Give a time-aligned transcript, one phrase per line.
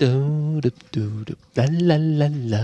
[0.00, 0.06] Du,
[0.62, 2.62] du, du, du, la, la, la, la.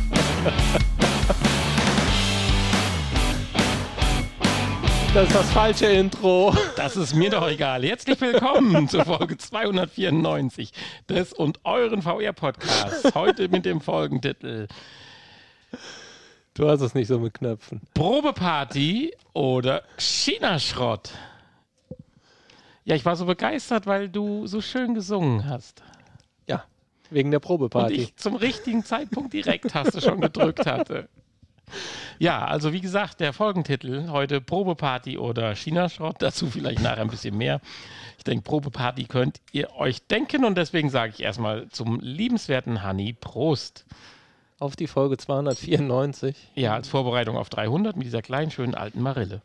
[5.12, 6.54] Das ist das falsche Intro.
[6.76, 7.82] Das ist mir doch egal.
[7.82, 10.72] Herzlich willkommen zur Folge 294
[11.08, 13.14] des und euren VR-Podcasts.
[13.14, 14.68] Heute mit dem Folgentitel
[16.54, 17.80] Du hast es nicht so mit Knöpfen.
[17.94, 21.10] Probeparty oder China-Schrott.
[22.84, 25.82] Ja, ich war so begeistert, weil du so schön gesungen hast.
[26.46, 26.64] Ja,
[27.10, 27.94] wegen der Und Probeparty.
[27.94, 31.08] ich zum richtigen Zeitpunkt die Rekt-Taste schon gedrückt hatte.
[32.18, 36.16] Ja, also wie gesagt, der Folgentitel heute Probeparty oder China-Schrott.
[36.20, 37.60] Dazu vielleicht nachher ein bisschen mehr.
[38.18, 43.12] Ich denke, Probeparty könnt ihr euch denken und deswegen sage ich erstmal zum liebenswerten Hanni
[43.12, 43.84] Prost.
[44.58, 46.36] Auf die Folge 294.
[46.54, 49.40] Ja, als Vorbereitung auf 300 mit dieser kleinen, schönen alten Marille.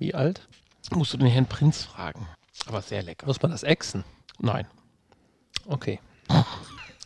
[0.00, 0.48] Wie alt?
[0.90, 2.26] Musst du den Herrn Prinz fragen.
[2.66, 3.26] Aber sehr lecker.
[3.26, 4.02] Muss man das exen?
[4.40, 4.66] Nein.
[5.66, 6.00] Okay.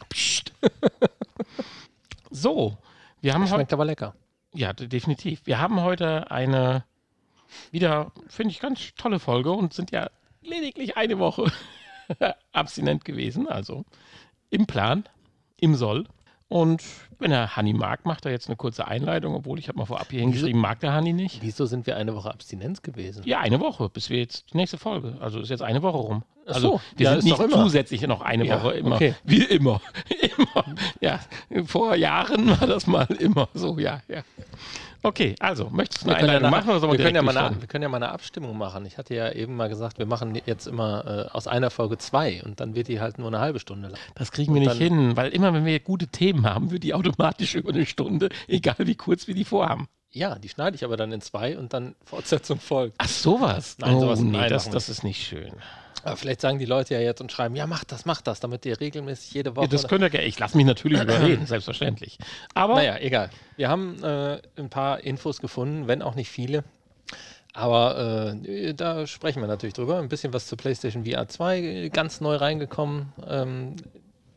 [0.09, 0.53] Psst.
[2.35, 2.79] So,
[3.23, 3.47] wir haben.
[3.47, 4.15] Schmeckt aber lecker.
[4.55, 5.41] Ja, de- definitiv.
[5.47, 6.85] Wir haben heute eine
[7.71, 10.11] wieder, finde ich, ganz tolle Folge und sind ja
[10.43, 11.51] lediglich eine Woche
[12.53, 13.85] abstinent gewesen, also
[14.51, 15.05] im Plan,
[15.59, 16.07] im Soll.
[16.53, 16.83] Und
[17.19, 20.09] wenn der Hanni mag, macht er jetzt eine kurze Einleitung, obwohl ich habe mal vorab
[20.11, 21.41] hier hingeschrieben, mag der Hanni nicht.
[21.41, 23.23] Wieso sind wir eine Woche Abstinenz gewesen?
[23.25, 25.17] Ja, eine Woche, bis wir jetzt die nächste Folge.
[25.21, 26.25] Also ist jetzt eine Woche rum.
[26.47, 28.97] Ach Also so, wir ja, sind ist nicht zusätzlich noch eine Ja, Woche immer.
[28.97, 29.15] okay.
[29.25, 29.81] Wie immer.
[30.37, 30.65] immer.
[31.01, 31.21] Ja,
[31.65, 34.23] vor Jahren war das mal immer so, ja, ja.
[35.05, 37.23] Okay, also, möchtest du eine Wir ja Einleitung machen oder sollen wir, wir, können ja
[37.23, 38.87] mal eine, wir können ja mal eine Abstimmung machen.
[38.87, 42.41] Ich hatte ja eben mal gesagt, wir machen jetzt immer äh, aus einer Folge zwei
[42.45, 43.99] und dann wird die halt nur eine halbe Stunde lang.
[44.15, 46.85] Das kriegen wir Und nicht dann- hin, weil immer, wenn wir gute Themen haben, wird
[46.85, 49.89] die automatisch über eine Stunde, egal wie kurz wir die vorhaben.
[50.15, 52.95] Ja, die schneide ich aber dann in zwei und dann Fortsetzung folgt.
[52.99, 53.77] Ach, sowas?
[53.81, 55.53] Nein, sowas- oh, nee, nein, das, wir das ist nicht schön.
[56.05, 58.67] Aber vielleicht sagen die Leute ja jetzt und schreiben, ja, mach das, mach das, damit
[58.67, 59.67] ihr regelmäßig jede Woche.
[59.67, 62.19] Ja, das könnt ihr, ge- ich lasse mich natürlich überreden, selbstverständlich.
[62.55, 63.31] Aber Naja, egal.
[63.57, 66.65] Wir haben äh, ein paar Infos gefunden, wenn auch nicht viele.
[67.55, 69.99] Aber äh, da sprechen wir natürlich drüber.
[69.99, 73.13] Ein bisschen was zur PlayStation VR 2, äh, ganz neu reingekommen.
[73.29, 73.77] Ähm,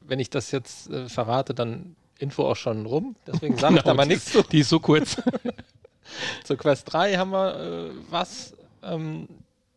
[0.01, 3.15] wenn ich das jetzt äh, verrate, dann Info auch schon rum.
[3.25, 4.43] Deswegen sage ich da mal die nichts zu.
[4.43, 5.15] die ist so kurz.
[6.43, 8.53] Zur Quest 3 haben wir äh, was.
[8.83, 9.27] Ähm,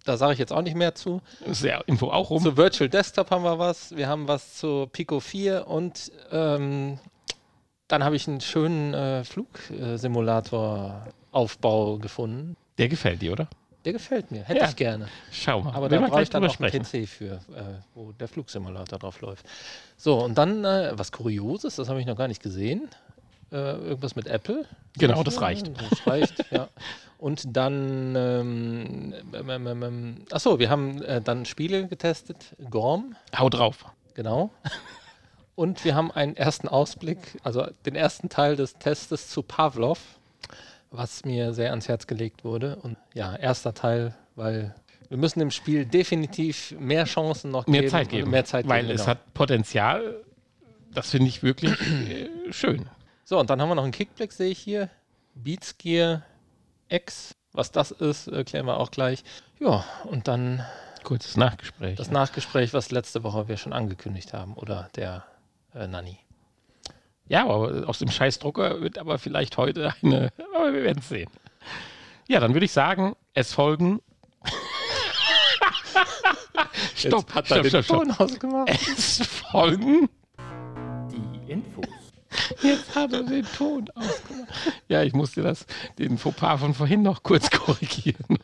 [0.09, 1.21] da sage ich jetzt auch nicht mehr zu.
[1.45, 2.43] ist ja Info auch rum.
[2.43, 3.95] Zu Virtual Desktop haben wir was.
[3.95, 6.99] Wir haben was zu Pico 4 und ähm,
[7.89, 12.57] dann habe ich einen schönen äh, Flugsimulator-Aufbau gefunden.
[12.79, 13.49] Der gefällt dir, oder?
[13.85, 14.69] Der gefällt mir, hätte Ja.
[14.69, 15.09] ich gerne.
[15.31, 15.75] Schau mal.
[15.75, 16.83] Aber Will da brauche ich dann auch einen.
[16.83, 19.47] PC für, äh, wo der Flugsimulator drauf läuft.
[19.97, 22.89] So, und dann äh, was Kurioses, das habe ich noch gar nicht gesehen.
[23.51, 24.67] Äh, irgendwas mit Apple.
[24.99, 25.71] Genau, das reicht.
[25.91, 26.69] Das reicht, ja.
[27.17, 32.55] Und dann, ähm, ähm, ähm, ähm, achso, wir haben äh, dann Spiele getestet.
[32.71, 33.87] Gorm, Hau drauf.
[34.15, 34.51] genau.
[35.55, 39.99] Und wir haben einen ersten Ausblick, also den ersten Teil des Testes zu Pavlov,
[40.91, 42.77] was mir sehr ans Herz gelegt wurde.
[42.77, 44.75] Und ja, erster Teil, weil
[45.09, 47.91] wir müssen dem Spiel definitiv mehr Chancen noch Mehr geben.
[47.91, 48.31] Zeit geben.
[48.31, 49.11] Mehr Zeit weil geben, es genau.
[49.11, 50.23] hat Potenzial.
[50.93, 52.89] Das finde ich wirklich äh, schön.
[53.29, 54.89] So, und dann haben wir noch einen Kickblick, sehe ich hier.
[55.35, 56.23] Beats Gear
[56.89, 57.35] X.
[57.53, 59.23] Was das ist, erklären wir auch gleich.
[59.61, 60.65] Ja, und dann
[61.05, 61.99] Kurzes Nachgespräch.
[61.99, 64.55] das Nachgespräch, was letzte Woche wir schon angekündigt haben.
[64.55, 65.27] Oder der
[65.75, 66.19] äh, Nanni.
[67.27, 70.33] ja, aber aus dem Scheißdrucker wird aber vielleicht heute eine.
[70.55, 71.31] Aber wir werden es sehen.
[72.29, 74.01] Ja, dann würde ich sagen, es folgen.
[76.95, 78.71] stopp, Jetzt hat stopp, den stopp, stopp.
[78.71, 80.09] Es folgen.
[81.11, 81.88] Die Infos.
[82.63, 84.49] Jetzt hat er den Ton ausgemacht.
[84.89, 85.67] Ja, ich musste das,
[85.99, 88.39] den Fauxpas von vorhin noch kurz korrigieren.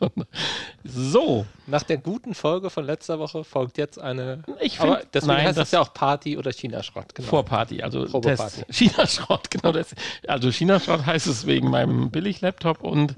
[0.83, 4.43] So, Nach der guten Folge von letzter Woche folgt jetzt eine.
[4.61, 7.15] Ich aber find- deswegen nein, heißt das- das ja auch Party oder China-Schrott.
[7.15, 7.27] Genau.
[7.27, 9.95] Vorparty, also das China-Schrott, genau das.
[10.27, 13.15] Also China-Schrott heißt es wegen meinem Billig-Laptop und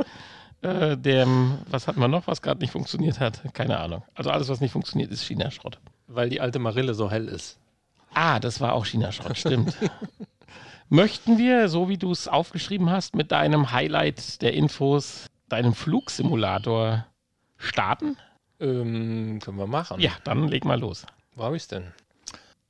[0.61, 3.41] äh, dem, was hatten wir noch, was gerade nicht funktioniert hat?
[3.53, 4.03] Keine Ahnung.
[4.15, 5.77] Also alles, was nicht funktioniert, ist China-Schrott.
[6.07, 7.57] Weil die alte Marille so hell ist.
[8.13, 9.75] Ah, das war auch China-Schrott, stimmt.
[10.89, 17.05] Möchten wir, so wie du es aufgeschrieben hast, mit deinem Highlight der Infos, deinem Flugsimulator
[17.57, 18.17] starten?
[18.59, 19.99] Ähm, können wir machen.
[19.99, 21.05] Ja, dann leg mal los.
[21.35, 21.91] Wo habe ich es denn?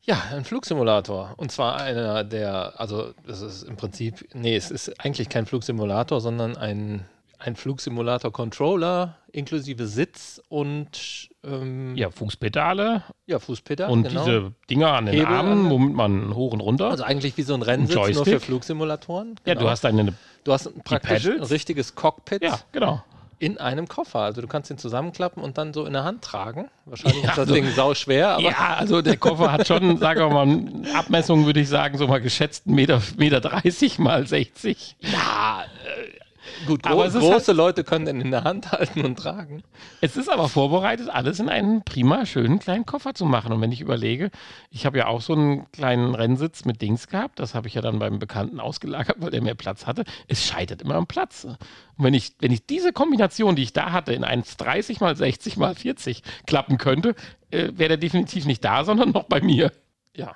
[0.01, 1.35] Ja, ein Flugsimulator.
[1.37, 6.19] Und zwar einer der, also das ist im Prinzip, nee, es ist eigentlich kein Flugsimulator,
[6.19, 7.05] sondern ein
[7.39, 13.89] ein Flugsimulator-Controller inklusive Sitz und ähm, Ja, Fußpedale ja, Fußpedal.
[13.91, 14.25] und genau.
[14.25, 16.89] diese Dinger an den Hebel Armen, womit man hoch und runter.
[16.89, 19.35] Also eigentlich wie so ein Rennsitz, nur für Flugsimulatoren.
[19.45, 19.65] ja, Genau.
[19.65, 20.13] du hast eine.
[20.43, 23.03] du hast praktisch ein richtiges Cockpit Ja, genau.
[23.37, 24.19] in einem Koffer.
[24.21, 26.69] Also du kannst ihn zusammenklappen und dann so in der Hand tragen.
[26.85, 29.97] Wahrscheinlich Ja, ist das so- Ding sau schwer, aber Ja, also der Koffer hat schon,
[29.99, 34.95] sagen wir mal, Abmessungen würde ich sagen, so mal geschätzt Meter, Meter 30 mal 60.
[35.01, 36.16] ja, äh,
[36.65, 39.63] gut, gro ist große Leute können den in der Hand halten und tragen.
[40.01, 43.51] Es ist aber vorbereitet, alles in einen prima, schönen kleinen Koffer zu machen.
[43.51, 44.31] Und wenn ich überlege,
[44.71, 47.81] ich habe ja auch so einen kleinen Rennsitz mit Dings gehabt, das habe ich ja
[47.81, 50.03] dann beim Bekannten ausgelagert, weil der mehr Platz hatte.
[50.27, 51.45] Es scheitert immer am Platz.
[51.45, 51.57] Und
[51.97, 55.75] wenn ich, wenn ich diese Kombination, die ich da hatte, in 1,30 mal 60 mal
[55.75, 57.15] 40 klappen könnte,
[57.51, 59.71] äh, wäre der definitiv nicht da, sondern noch bei mir.
[60.15, 60.35] Ja.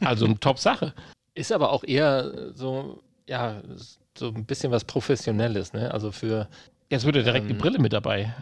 [0.00, 0.94] Also eine Top-Sache.
[1.34, 3.62] Ist aber auch eher so, ja,
[4.18, 5.92] so ein bisschen was Professionelles, ne?
[5.92, 6.48] Also für,
[6.90, 8.34] Jetzt wird ja direkt die Ähm, Brille mit dabei.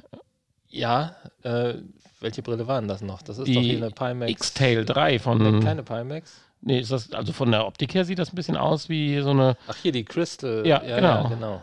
[0.69, 1.75] ja, äh,
[2.21, 3.23] welche Brille waren das noch?
[3.23, 4.31] Das ist Die doch hier eine Pimax.
[4.31, 5.61] X-Tail 3 Eine von.
[5.61, 6.35] kleine Pimax.
[6.63, 9.31] Nee, ist das, also von der Optik her sieht das ein bisschen aus wie so
[9.31, 10.67] eine Ach, hier die Crystal.
[10.67, 11.29] Ja, Ja, genau.
[11.29, 11.63] genau.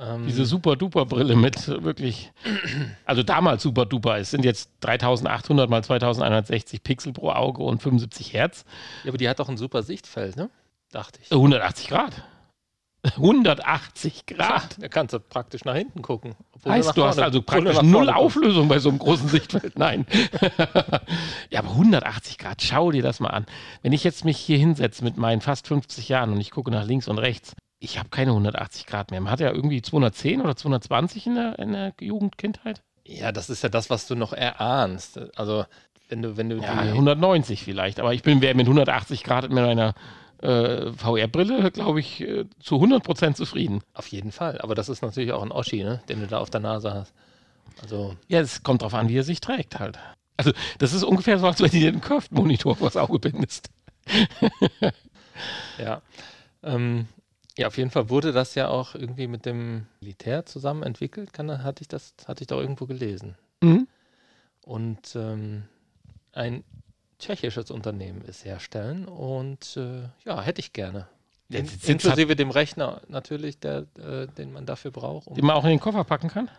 [0.00, 2.32] Ähm, Diese super-duper-Brille mit wirklich,
[3.04, 4.18] also damals super-duper.
[4.18, 8.64] Es sind jetzt 3800 mal 2160 Pixel pro Auge und 75 Hertz.
[9.04, 10.50] ja, aber die hat doch ein super Sichtfeld, ne?
[10.92, 11.30] Dachte ich.
[11.30, 12.12] Äh, 180 Grad.
[13.04, 14.76] 180 Grad.
[14.80, 16.34] Da kannst du praktisch nach hinten gucken.
[16.66, 18.10] Heißt, du hast also praktisch null.
[18.10, 19.78] Auflösung bei so einem großen Sichtfeld.
[19.78, 20.06] Nein.
[21.50, 23.46] ja, aber 180 Grad, schau dir das mal an.
[23.82, 26.84] Wenn ich jetzt mich hier hinsetze mit meinen fast 50 Jahren und ich gucke nach
[26.84, 29.20] links und rechts, ich habe keine 180 Grad mehr.
[29.20, 32.82] Man hat ja irgendwie 210 oder 220 in der, in der Jugend, Kindheit.
[33.04, 35.20] Ja, das ist ja das, was du noch erahnst.
[35.36, 35.64] Also,
[36.08, 38.00] wenn du, wenn du Ja, die, 190 vielleicht.
[38.00, 39.94] Aber ich bin wäre mit 180 Grad mit meiner
[40.40, 43.82] äh, VR-Brille, glaube ich, äh, zu 100% zufrieden.
[43.94, 44.60] auf jeden Fall.
[44.60, 46.00] Aber das ist natürlich auch ein Oschi, ne?
[46.08, 47.12] Den du da auf der Nase hast.
[47.82, 49.98] Also, Ja, es kommt drauf an, wie er sich trägt halt.
[50.36, 53.70] Also, das ist ungefähr so, als wenn du dir einen Curved-Monitor vors Auge bindest.
[55.78, 56.02] ja.
[56.62, 57.06] Ähm,
[57.56, 61.32] ja, auf jeden Fall wurde das ja auch irgendwie mit dem Militär zusammen entwickelt.
[61.32, 63.36] Kann, hatte ich das, hatte ich doch irgendwo gelesen.
[63.60, 63.88] Mhm.
[64.62, 65.64] Und ähm,
[66.32, 66.62] ein
[67.18, 71.08] tschechisches Unternehmen ist herstellen und äh, ja, hätte ich gerne.
[71.50, 71.88] In, sind's halt-
[72.18, 75.26] inklusive dem Rechner natürlich, der, äh, den man dafür braucht.
[75.28, 76.50] Um, Den man auch in den Koffer packen kann.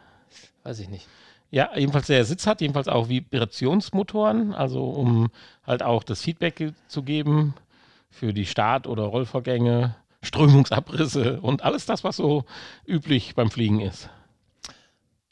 [0.64, 1.08] weiß ich nicht.
[1.52, 5.30] Ja, jedenfalls der Sitz hat jedenfalls auch Vibrationsmotoren, also um
[5.66, 7.54] halt auch das Feedback ge- zu geben
[8.10, 12.44] für die Start- oder Rollvorgänge, Strömungsabrisse und alles das, was so
[12.86, 14.10] üblich beim Fliegen ist.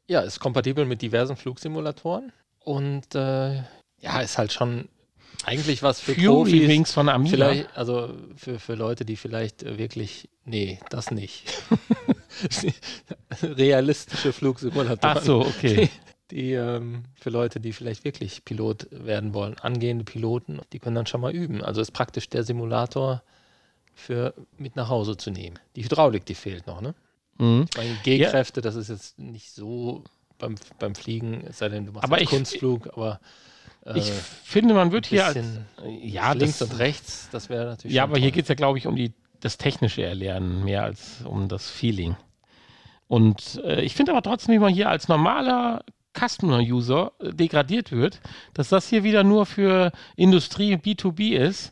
[0.08, 2.32] Ja, ist kompatibel mit diversen Flugsimulatoren
[2.64, 3.58] und äh,
[4.00, 4.88] ja, ist halt schon
[5.46, 6.68] eigentlich was für Fury Profis.
[6.68, 7.36] Wings von Amiga.
[7.36, 11.46] Vielleicht, also für, für Leute, die vielleicht äh, wirklich, nee, das nicht.
[13.42, 15.18] Realistische Flugsimulatoren.
[15.18, 15.90] Ach so, okay.
[16.32, 21.06] Die ähm, für Leute, die vielleicht wirklich Pilot werden wollen, angehende Piloten, die können dann
[21.08, 21.64] schon mal üben.
[21.64, 23.24] Also ist praktisch der Simulator
[23.96, 25.58] für mit nach Hause zu nehmen.
[25.76, 26.96] Die Hydraulik, die fehlt noch, ne?
[27.38, 27.66] Mhm.
[27.72, 30.04] Ich meine, G-Kräfte, das ist jetzt nicht so
[30.38, 33.20] beim, beim Fliegen, es sei denn, du machst Aber einen ich- Kunstflug, aber
[33.88, 35.66] äh, Ich finde, man wird hier als, bisschen
[36.02, 38.32] ja, links das, und rechts, das wäre natürlich ja, aber hier toll.
[38.36, 42.16] geht es ja, glaube ich, um die, das technische Erlernen mehr als um das Feeling.
[43.08, 45.84] Und äh, ich finde aber trotzdem, wie man hier als normaler
[46.18, 48.22] Customer-User äh, degradiert wird,
[48.54, 51.72] dass das hier wieder nur für Industrie B2B ist.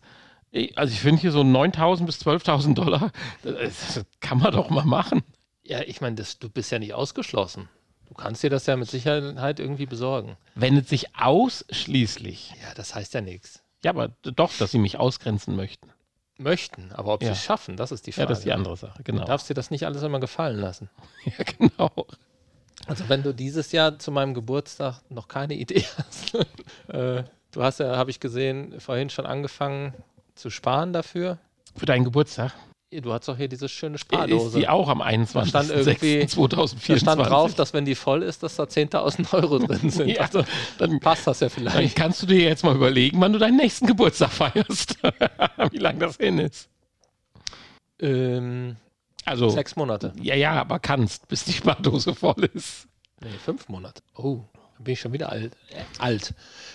[0.75, 3.11] Also ich finde hier so 9.000 bis 12.000 Dollar,
[3.43, 5.23] das, kann man doch mal machen.
[5.63, 7.67] Ja, ich meine, du bist ja nicht ausgeschlossen.
[8.15, 10.37] Du kannst dir das ja mit Sicherheit irgendwie besorgen.
[10.55, 12.53] Wendet sich ausschließlich.
[12.63, 13.61] Ja, das heißt ja nichts.
[13.83, 15.89] Ja, aber doch, dass sie mich ausgrenzen möchten.
[16.37, 17.33] Möchten, aber ob sie Ja.
[17.33, 18.23] es schaffen, das ist die Frage.
[18.23, 19.19] Ja, das ist die andere Sache, genau.
[19.21, 20.89] Du darfst dir das nicht alles immer gefallen lassen.
[21.25, 22.07] Ja, genau.
[22.87, 26.35] Also wenn du dieses Jahr zu meinem Geburtstag noch keine Idee hast,
[26.87, 29.93] äh, du hast ja, habe ich gesehen, vorhin schon angefangen
[30.35, 31.37] zu sparen dafür.
[31.75, 32.53] Für deinen Geburtstag.
[33.01, 34.59] Du hast doch hier diese schöne Ist Spardose.
[34.59, 36.87] die auch am Da stand irgendwie- 21.06.2024.
[36.87, 40.07] Da stand drauf, dass wenn die voll ist, dass da 10.000 Euro drin sind.
[40.15, 40.43] Ja, also
[40.77, 41.95] dann, passt das ja dann vielleicht.
[41.95, 44.97] kannst du dir jetzt mal überlegen, wann du deinen nächsten Geburtstag feierst.
[45.71, 46.69] Wie lange das hin ist.
[47.99, 48.75] Ähm,
[49.25, 50.13] Also, Sechs Monate.
[50.21, 52.87] ja, ja, aber kannst, bis die Spardose voll ist.
[53.21, 54.01] Nee, fünf Monate.
[54.15, 54.41] Oh,
[54.75, 55.55] dann bin ich schon wieder alt.
[55.69, 56.33] Äh, alt.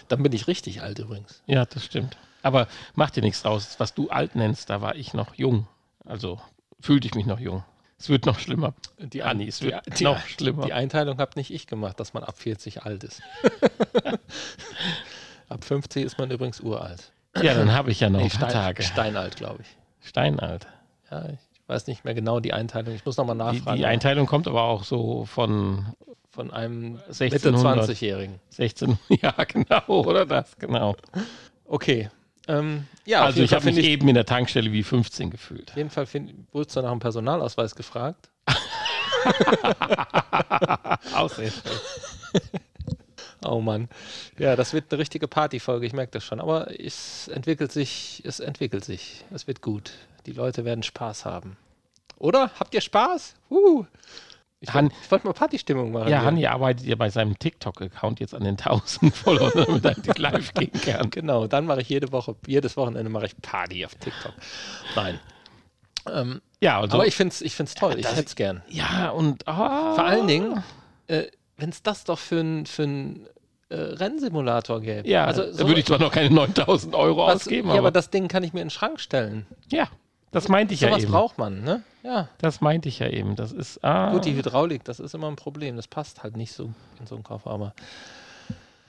[0.08, 1.42] Dann bin ich richtig alt übrigens.
[1.46, 2.16] Ja, das stimmt.
[2.42, 3.74] Aber mach dir nichts draus.
[3.78, 5.66] Was du alt nennst, da war ich noch jung.
[6.04, 6.40] Also
[6.80, 7.64] fühlte ich mich noch jung.
[7.98, 8.72] Es wird noch schlimmer.
[8.98, 10.64] Die, Anni, es wird die, noch schlimmer.
[10.64, 13.20] Die Einteilung habe nicht ich gemacht, dass man ab 40 alt ist.
[15.48, 17.12] ab 50 ist man übrigens uralt.
[17.42, 18.82] Ja, dann habe ich ja noch Nee, ein paar Stein, Tage.
[18.82, 20.08] Steinalt, glaube ich.
[20.08, 20.66] Steinalt.
[21.10, 22.94] Ja, ich weiß nicht mehr genau die Einteilung.
[22.94, 23.76] Ich muss nochmal Die, nachfragen.
[23.78, 25.86] die Einteilung kommt aber auch so von
[26.30, 27.76] von einem 1600.
[27.76, 28.40] Mitte 20-Jährigen.
[28.50, 30.94] 16, ja genau, oder das, genau.
[31.64, 32.08] Okay.
[32.48, 35.70] Ähm, ja, also ich habe mich ich, eben in der Tankstelle wie 15 gefühlt.
[35.70, 36.06] auf jeden Fall
[36.52, 38.30] wurdest du nach einem Personalausweis gefragt.
[41.14, 41.52] Außerdem.
[43.42, 43.88] Oh Mann.
[44.38, 46.40] Ja, das wird eine richtige Partyfolge, ich merke das schon.
[46.40, 49.24] Aber es entwickelt sich, es entwickelt sich.
[49.32, 49.92] Es wird gut.
[50.26, 51.56] Die Leute werden Spaß haben.
[52.18, 52.50] Oder?
[52.60, 53.34] Habt ihr Spaß?
[53.48, 53.86] Uh.
[54.62, 56.08] Ich Han- wollte wollt mal Partystimmung machen.
[56.08, 56.26] Ja, hier.
[56.26, 60.52] Hanni arbeitet ja bei seinem TikTok-Account jetzt an den 1000 Followern, damit er endlich live
[60.54, 61.10] gehen kann.
[61.10, 64.34] Genau, dann mache ich jede Woche, jedes Wochenende mache ich Party auf TikTok.
[64.94, 65.18] Nein.
[66.12, 68.62] Ähm, Ja, also, aber ich finde es ich find's toll, ich das- hätte es gern.
[68.68, 70.62] ja, und ah, Vor allen Dingen,
[71.06, 71.24] äh,
[71.56, 73.26] wenn es das doch für einen für ein,
[73.70, 75.08] äh, Rennsimulator gäbe.
[75.08, 77.78] ja, also da so- würde ich zwar noch keine 9000 Euro was, ausgeben, ja, aber,
[77.80, 79.46] aber das Ding kann ich mir in den Schrank stellen.
[79.70, 79.88] ja,
[80.32, 81.12] das meinte ich ja Sowas eben.
[81.12, 81.82] braucht man, ne?
[82.02, 82.28] Ja.
[82.38, 83.36] Das meinte ich ja eben.
[83.36, 85.76] Das ist, ah, Gut, die Hydraulik, das ist immer ein Problem.
[85.76, 87.74] Das passt halt nicht so in so einen Koffer, aber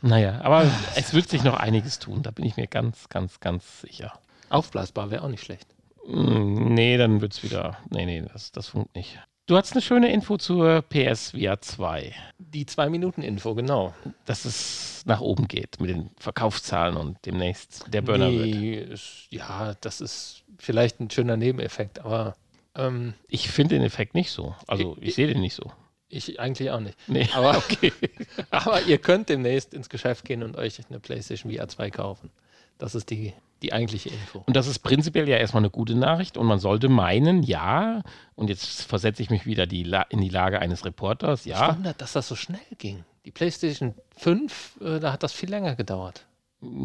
[0.01, 3.81] naja, aber es wird sich noch einiges tun, da bin ich mir ganz, ganz, ganz
[3.81, 4.13] sicher.
[4.50, 5.67] aufblasbar wäre auch nicht schlecht.
[6.07, 7.77] Mm, Nee, dann wird's wieder.
[7.91, 9.19] Nee, nee, das, das funkt nicht.
[9.51, 13.93] Du hast eine schöne Info zur PSVR 2, Die Zwei-Minuten-Info, genau.
[14.24, 18.46] dass es nach oben geht mit den Verkaufszahlen und demnächst der Burner wird.
[18.46, 22.38] Nee, ist, ja, das ist vielleicht ein schöner Nebeneffekt, aber
[22.75, 24.55] ähm, Ich finde den Effekt nicht so.
[24.67, 25.70] Also ich sehe den nicht so.
[26.08, 26.98] ich eigentlich auch nicht.
[27.10, 27.91] Nee, Aber- okay.
[28.51, 32.29] Aber ihr könnt demnächst ins Geschäft gehen und euch eine PlayStation VR 2 kaufen.
[32.77, 34.44] Das ist die, die eigentliche Info.
[34.46, 38.01] Und das ist prinzipiell ja erstmal eine gute Nachricht und man sollte meinen, ja,
[38.36, 42.01] und jetzt versetze ich mich wieder die in die Lage eines Reporters, Ich ja, wundert,
[42.01, 43.03] dass das so schnell ging.
[43.25, 46.25] Die PlayStation 5, äh, da hat das viel länger gedauert.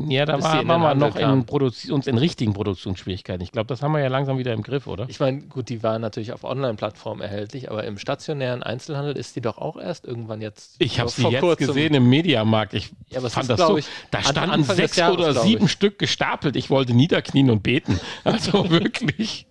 [0.08, 1.44] Ja, da war, waren wir noch in.
[1.44, 3.42] Produktions-, in richtigen Produktionsschwierigkeiten.
[3.42, 5.04] Ich glaube, das haben wir ja langsam wieder im Griff, oder?
[5.08, 9.42] Ich meine, gut, die war natürlich auf Online-Plattformen erhältlich, aber im stationären Einzelhandel ist die
[9.42, 10.76] doch auch erst irgendwann jetzt.
[10.78, 12.72] Ich habe sie vor jetzt kurzem- gesehen im Mediamarkt.
[12.72, 13.76] Ich Ja, fand ist, das so.
[13.76, 15.68] ich, da an- standen Anfang sechs Jahres, oder sieben.
[15.68, 16.56] Stück gestapelt.
[16.56, 18.00] Ich wollte niederknien und beten.
[18.24, 19.46] Also wirklich.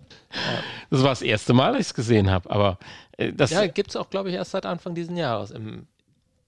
[0.89, 2.49] Das war das erste Mal, dass ich es gesehen habe.
[2.49, 2.77] Aber
[3.17, 5.87] äh, das Ja, gibt es auch, glaube ich, erst seit Anfang dieses Jahres im,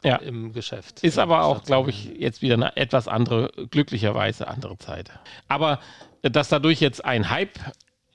[0.08, 0.16] Ja.
[0.18, 1.04] im Geschäft.
[1.04, 5.12] ist aber auch, glaube ich, jetzt wieder eine etwas andere, glücklicherweise andere Zeit.
[5.48, 5.80] Aber
[6.22, 7.60] äh, dass dadurch jetzt ein Hype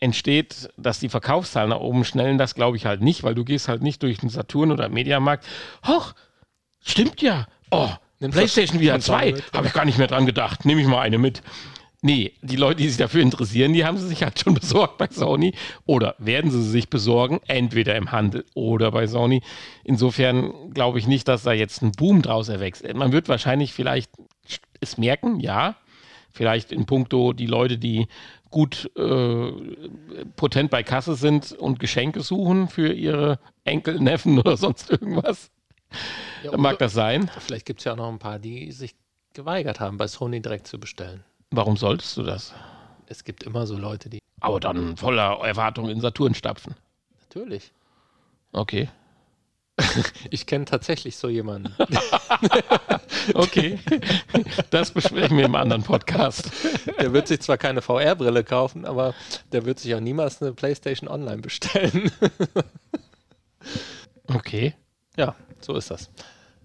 [0.00, 3.68] entsteht, dass die Verkaufszahlen nach oben schnellen, das glaube ich halt nicht, weil du gehst
[3.68, 5.46] halt nicht durch den Saturn oder Mediamarkt.
[5.86, 6.14] Hoch,
[6.80, 7.46] stimmt ja.
[7.70, 7.90] Oh,
[8.22, 10.64] Nimmst PlayStation VR Portal 2, mit, habe ich gar nicht mehr dran gedacht.
[10.64, 11.42] Nehme ich mal eine mit.
[12.04, 15.06] Nee, die Leute, die sich dafür interessieren, die haben sie sich halt schon besorgt bei
[15.08, 15.54] Sony
[15.86, 19.40] oder werden sie sich besorgen, entweder im Handel oder bei Sony.
[19.84, 22.92] Insofern glaube ich nicht, dass da jetzt ein Boom draus erwächst.
[22.92, 24.10] Man wird wahrscheinlich vielleicht
[24.80, 25.76] es merken, ja.
[26.32, 28.08] Vielleicht in puncto die Leute, die
[28.50, 29.52] gut äh,
[30.34, 35.50] potent bei Kasse sind und Geschenke suchen für ihre Enkel, Neffen oder sonst irgendwas.
[36.42, 37.30] Ja, Mag das sein?
[37.38, 38.96] Vielleicht gibt es ja auch noch ein paar, die sich
[39.34, 41.22] geweigert haben, bei Sony direkt zu bestellen.
[41.52, 42.54] Warum solltest du das?
[43.06, 44.18] Es gibt immer so Leute, die.
[44.40, 46.74] Aber dann voller Erwartung in Saturn stapfen.
[47.20, 47.72] Natürlich.
[48.52, 48.88] Okay.
[50.30, 51.74] Ich kenne tatsächlich so jemanden.
[53.34, 53.78] Okay.
[54.70, 56.50] Das besprechen wir im anderen Podcast.
[56.98, 59.14] Der wird sich zwar keine VR-Brille kaufen, aber
[59.52, 62.10] der wird sich auch niemals eine PlayStation Online bestellen.
[64.26, 64.74] Okay.
[65.16, 66.10] ja, so ist das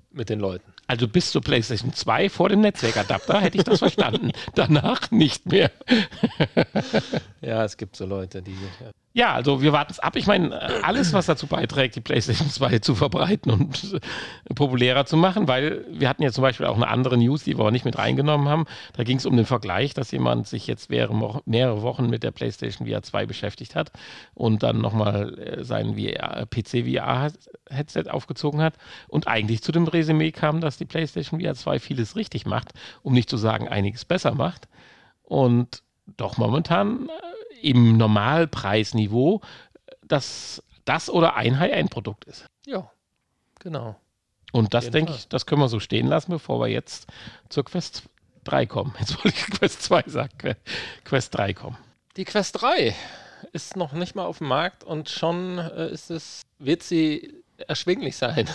[0.10, 0.74] mit den Leuten.
[0.88, 4.32] Also bis zur PlayStation 2 vor dem Netzwerkadapter hätte ich das verstanden.
[4.56, 5.72] Danach nicht mehr.
[7.39, 8.51] Ja, es gibt so Leute, die.
[8.51, 8.91] Ja.
[9.17, 10.15] Ja, also wir warten es ab.
[10.15, 15.07] Ich meine, äh, alles, was dazu beiträgt, die PlayStation 2 zu verbreiten und äh, populärer
[15.07, 17.71] zu machen, weil wir hatten ja zum Beispiel auch eine andere News, die wir aber
[17.71, 18.65] nicht mit reingenommen haben.
[18.93, 22.21] Da ging es um den Vergleich, dass jemand sich jetzt mehrere, Wo- mehrere Wochen mit
[22.21, 23.91] der PlayStation VR 2 beschäftigt hat
[24.36, 28.75] und dann nochmal äh, sein VR, PC-VR-Headset aufgezogen hat
[29.07, 32.69] und eigentlich zu dem Resümee kam, dass die PlayStation VR 2 vieles richtig macht,
[33.01, 34.67] um nicht zu sagen, einiges besser macht.
[35.24, 35.81] Und
[36.17, 37.09] doch momentan
[37.62, 39.42] im Normalpreisniveau
[40.08, 42.46] dass das oder ein High-End-Produkt ist.
[42.66, 42.90] ja,
[43.60, 43.96] genau.
[44.54, 47.08] Und das denke ich, das können wir so stehen lassen, bevor wir jetzt
[47.50, 48.04] zur Quest
[48.46, 48.96] 3 kommen.
[49.00, 50.56] Jetzt wollte ich Quest 2 sagen, Que-
[51.04, 51.78] Quest 3 kommen.
[52.16, 52.96] Die Quest 3
[53.52, 57.34] ist noch nicht mal auf dem Markt und schon äh, ist es, wird sie
[57.68, 58.48] erschwinglich sein.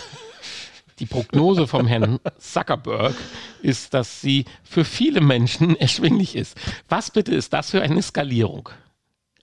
[0.99, 3.15] Die Prognose vom Herrn Zuckerberg
[3.61, 6.57] ist, dass sie für viele Menschen erschwinglich ist.
[6.89, 8.69] Was bitte ist das für eine Skalierung?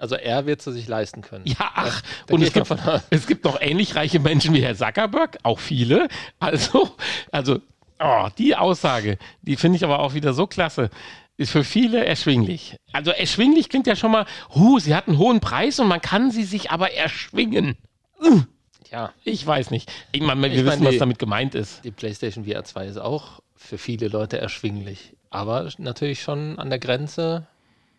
[0.00, 1.45] Also er wird sie sich leisten können.
[1.47, 2.73] Ja, ach, da und es gibt,
[3.11, 6.09] es gibt noch ähnlich reiche Menschen wie Herr Zuckerberg, auch viele.
[6.38, 6.90] Also,
[7.30, 7.61] also
[8.00, 10.90] oh, die Aussage, die finde ich aber auch wieder so klasse.
[11.37, 12.76] ist für viele erschwinglich.
[12.92, 16.30] Also erschwinglich klingt ja schon mal, huh, sie hat einen hohen Preis und man kann
[16.30, 17.76] sie sich aber erschwingen.
[18.23, 18.42] Uh,
[18.90, 19.90] Ja, Ich weiß nicht.
[20.12, 21.85] Ich meine, wir Ich wissen, meine, was die- damit gemeint ist.
[21.85, 25.14] die PlayStation VR 2 ist auch für viele Leute erschwinglich.
[25.30, 27.47] Aber natürlich schon an der Grenze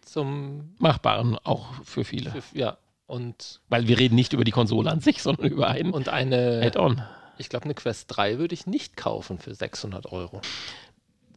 [0.01, 0.75] zum.
[0.79, 2.31] Machbaren auch für viele.
[2.31, 2.77] Für, ja.
[3.08, 6.62] Und, Weil wir reden nicht über die Konsole an sich, sondern über ein und eine.
[6.63, 7.01] Add-on.
[7.38, 10.41] Ich glaube, eine Quest 3 würde ich nicht kaufen für 600 Euro.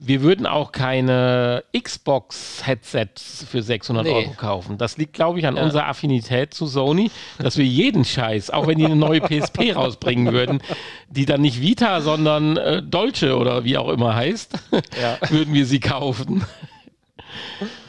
[0.00, 4.12] Wir würden auch keine Xbox-Headsets für 600 Nee.
[4.12, 4.76] Euro kaufen.
[4.76, 5.62] Das liegt, glaube ich, an Ja.
[5.62, 10.32] unserer Affinität zu Sony, dass wir jeden Scheiß, auch wenn die eine neue PSP rausbringen
[10.32, 10.60] würden,
[11.08, 14.52] die dann nicht Vita, sondern äh, Dolce oder wie auch immer heißt,
[15.00, 15.18] Ja.
[15.30, 16.44] würden wir sie kaufen.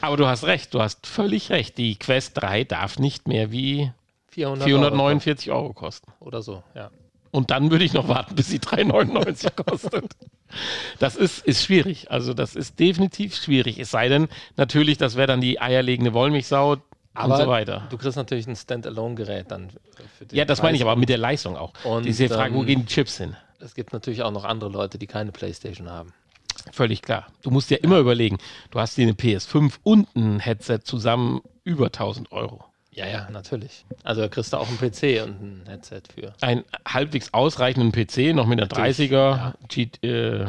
[0.00, 1.78] Aber du hast recht, du hast völlig recht.
[1.78, 3.92] Die Quest 3 darf nicht mehr wie
[4.28, 6.12] 400 449 Euro kosten.
[6.20, 6.90] Oder so, ja.
[7.30, 10.16] Und dann würde ich noch warten, bis sie 3,99 kostet.
[10.98, 12.10] Das ist, ist schwierig.
[12.10, 13.78] Also, das ist definitiv schwierig.
[13.78, 16.78] Es sei denn, natürlich, das wäre dann die eierlegende Wollmilchsau
[17.14, 17.86] Aber und so weiter.
[17.90, 19.68] du kriegst natürlich ein Standalone-Gerät dann.
[20.32, 21.72] Ja, das meine ich aber mit der Leistung auch.
[21.84, 23.36] Und, Diese Frage, wo ähm, gehen die Chips hin?
[23.58, 26.12] Es gibt natürlich auch noch andere Leute, die keine Playstation haben.
[26.72, 27.26] Völlig klar.
[27.42, 28.38] Du musst dir immer überlegen,
[28.70, 32.64] du hast dir eine PS5 und ein Headset zusammen über 1000 Euro.
[32.96, 33.84] Ja, ja, natürlich.
[34.04, 36.32] Also da kriegst du auch einen PC und ein Headset für.
[36.40, 40.46] Ein halbwegs ausreichenden PC, noch mit einer Natürlich, 30er G, äh, äh,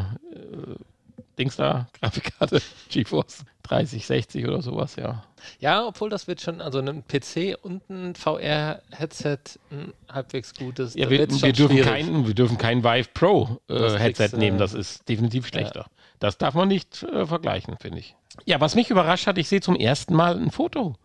[1.37, 5.23] Dings da, Grafikkarte, GeForce 3060 oder sowas, ja.
[5.59, 9.37] Ja, obwohl das wird schon, also ein PC und ein VR-Headset,
[9.69, 10.95] ein halbwegs gutes.
[10.95, 14.57] Ja, wir, wir, dürfen kein, wir dürfen kein Vive Pro äh, Headset kriegst, nehmen.
[14.57, 15.87] Das ist definitiv schlechter.
[16.19, 18.15] Das darf man nicht äh, vergleichen, finde ich.
[18.45, 20.95] Ja, was mich überrascht hat, ich sehe zum ersten Mal ein Foto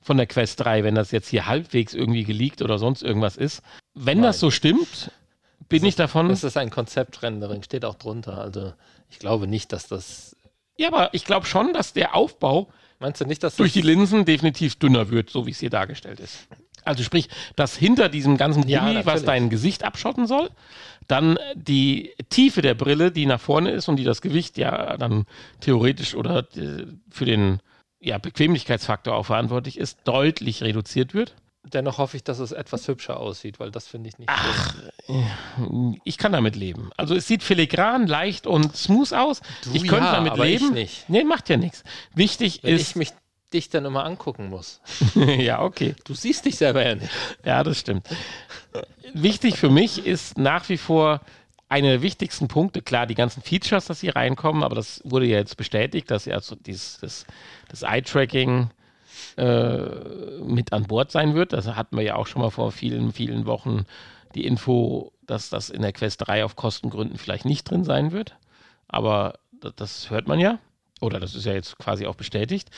[0.00, 3.62] von der Quest 3, wenn das jetzt hier halbwegs irgendwie geleakt oder sonst irgendwas ist.
[3.94, 5.10] Wenn das so stimmt,
[5.68, 6.28] bin ich davon.
[6.28, 8.38] Das ist ein Konzeptrendering, steht auch drunter.
[8.38, 8.72] Also
[9.08, 10.36] ich glaube nicht, dass das.
[10.76, 12.68] Ja, aber ich glaube schon, dass der Aufbau
[13.02, 15.70] Meinst du nicht, dass durch das, die Linsen definitiv dünner wird, so wie es hier
[15.70, 16.46] dargestellt ist.
[16.84, 19.24] Also sprich, dass hinter diesem ganzen Ja, Gummi, was natürlich.
[19.26, 20.50] dein Gesicht abschotten soll,
[21.08, 25.24] dann die Tiefe der Brille, die nach vorne ist und die das Gewicht ja dann
[25.60, 27.60] theoretisch oder äh, für den
[28.00, 31.34] ja, Bequemlichkeitsfaktor auch verantwortlich ist, deutlich reduziert wird.
[31.64, 34.28] Dennoch hoffe ich, dass es etwas hübscher aussieht, weil das finde ich nicht.
[34.28, 34.74] Ach,
[35.06, 36.00] schön.
[36.02, 36.90] Ich kann damit leben.
[36.96, 39.40] Also es sieht filigran, leicht und smooth aus.
[39.64, 40.74] Du ich könnte ja, damit aber ich leben.
[40.74, 41.08] nicht.
[41.08, 41.84] Nee, macht ja nichts.
[42.14, 42.82] Wichtig Wenn ist.
[42.82, 43.10] ich mich
[43.54, 44.80] dich dann immer angucken muss.
[45.14, 45.94] ja, okay.
[46.04, 47.10] Du siehst dich selber ja nicht.
[47.44, 48.06] Ja, das stimmt.
[49.14, 51.20] Wichtig für mich ist nach wie vor
[51.68, 55.38] einer der wichtigsten Punkte, klar, die ganzen Features, dass sie reinkommen, aber das wurde ja
[55.38, 57.26] jetzt bestätigt, dass ja so dieses, das,
[57.70, 58.68] das Eye-Tracking
[59.36, 59.78] äh,
[60.44, 61.54] mit an Bord sein wird.
[61.54, 63.86] Das hatten wir ja auch schon mal vor vielen, vielen Wochen
[64.34, 68.36] die Info, dass das in der Quest 3 auf Kostengründen vielleicht nicht drin sein wird.
[68.88, 69.38] Aber
[69.76, 70.58] das hört man ja.
[71.02, 72.70] Oder das ist ja jetzt quasi auch bestätigt.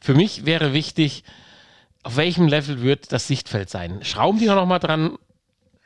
[0.00, 1.22] Für mich wäre wichtig,
[2.02, 4.04] auf welchem Level wird das Sichtfeld sein?
[4.04, 5.16] Schrauben die noch mal dran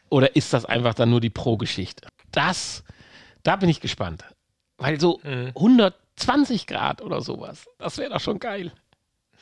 [0.09, 2.09] oder ist das einfach dann nur die Pro-Geschichte?
[2.31, 2.83] Das,
[3.43, 4.25] da bin ich gespannt.
[4.79, 5.49] Weil so Mhm.
[5.55, 8.73] 120 Grad oder sowas, das wäre doch schon geil.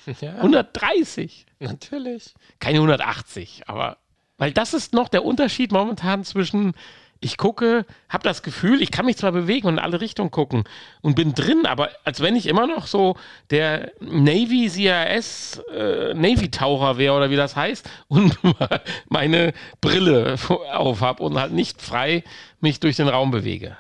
[0.23, 2.33] Ja, 130, natürlich.
[2.59, 3.99] keine 180, aber
[4.39, 6.73] weil das ist noch der Unterschied momentan zwischen
[7.20, 10.64] ich gucke, habe das Gefühl, ich kann mich zwar bewegen und in alle Richtungen gucken
[11.02, 13.16] und bin drin, aber als wenn ich immer noch so
[13.50, 18.38] der Navy CRS äh, Navy Taucher wäre oder wie das heißt und
[19.09, 19.52] meine
[19.83, 20.37] Brille
[20.72, 22.24] auf habe und halt nicht frei
[22.61, 23.76] mich durch den Raum bewege.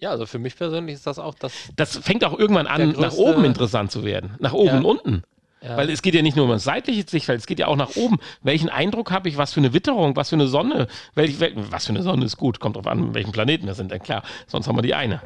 [0.00, 1.52] Ja, also für mich persönlich ist das auch das.
[1.76, 4.34] Das fängt auch irgendwann an, nach oben interessant zu werden.
[4.40, 4.76] Nach oben Ja.
[4.78, 5.22] und unten.
[5.62, 7.76] Ja, Weil es geht ja nicht nur um das seitliche Sichtfeld, es geht ja auch
[7.76, 8.18] nach oben.
[8.42, 11.86] Welchen Eindruck habe ich, was für eine Witterung, was für eine Sonne, welch, wel, was
[11.86, 14.66] für eine Sonne ist gut, kommt drauf an, welchen Planeten wir sind, denn klar, sonst
[14.66, 15.22] haben wir die eine.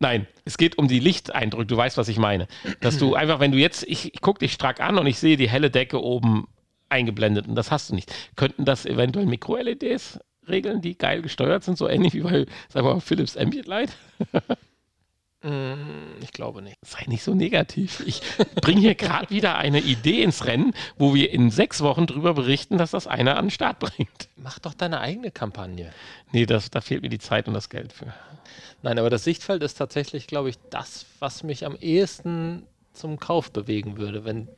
[0.00, 2.46] Nein, es geht um die Lichteindrücke, du weißt, was ich meine.
[2.80, 5.36] Dass du einfach, wenn du jetzt, ich, ich gucke dich stark an und ich sehe
[5.36, 6.46] die helle Decke oben
[6.88, 8.10] eingeblendet und das hast du nicht.
[8.36, 13.00] Könnten das eventuell Mikro-LEDs regeln, die geil gesteuert sind, so ähnlich wie bei, sag mal,
[13.00, 13.90] Philips Ambient Light?
[15.48, 16.76] Mm, ich glaube nicht.
[16.84, 18.02] Sei nicht so negativ.
[18.06, 18.20] Ich
[18.60, 22.76] bringe hier gerade wieder eine Idee ins Rennen, wo wir in sechs Wochen drüber berichten,
[22.76, 24.28] dass das einer an den Start bringt.
[24.36, 25.92] Mach doch deine eigene Kampagne.
[26.32, 28.12] Nee, das, da fehlt mir die Zeit und das Geld für.
[28.82, 33.50] Nein, aber das Sichtfeld ist tatsächlich, glaube ich, das, was mich am ehesten zum Kauf
[33.50, 34.24] bewegen würde.
[34.24, 34.48] Wenn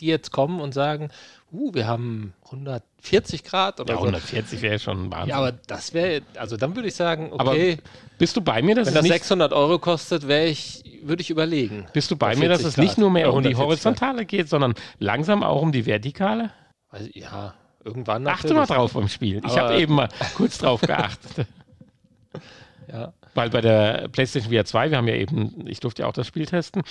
[0.00, 1.10] die jetzt kommen und sagen,
[1.52, 4.06] uh, wir haben 140 Grad oder Ja, so.
[4.06, 5.30] 140 wäre schon Wahnsinn.
[5.30, 7.78] Ja, aber das wäre, also dann würde ich sagen, Aber okay,
[8.18, 11.22] bist du bei mir, dass wenn es das nicht, 600 Euro kostet, wäre ich, würde
[11.22, 11.86] ich überlegen.
[11.92, 12.98] bist du bei mir, dass 40 es nicht Grad.
[12.98, 13.66] nur mehr um die 140 Grad.
[13.66, 16.50] Horizontale geht, sondern langsam auch um die Vertikale?
[16.90, 18.68] Also, ja, irgendwann Achte mal natürlich.
[18.76, 19.42] drauf beim Spielen.
[19.46, 21.46] Ich Aber- habe eben mal kurz drauf geachtet.
[22.90, 23.12] Ja.
[23.34, 26.26] weil bei der PlayStation VR 2, wir haben ja eben, ich durfte ja auch das
[26.26, 26.82] Spiel testen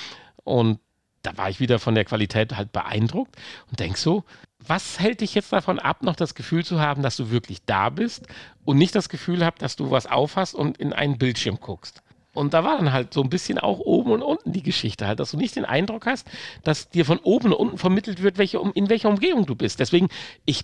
[0.44, 0.80] und
[1.28, 3.36] da war ich wieder von der Qualität halt beeindruckt
[3.70, 4.24] und denk so,
[4.66, 7.90] was hält dich jetzt davon ab, noch das Gefühl zu haben, dass du wirklich da
[7.90, 8.28] bist
[8.66, 12.02] und nicht das Gefühl hast, dass du was aufhast und in einen Bildschirm guckst?
[12.34, 15.20] Und da war dann halt so ein bisschen auch oben und unten die Geschichte halt,
[15.20, 16.28] dass du nicht den Eindruck hast,
[16.64, 19.80] dass dir von oben und unten vermittelt wird, welche, in welcher Umgebung du bist.
[19.80, 20.08] Deswegen,
[20.46, 20.64] ich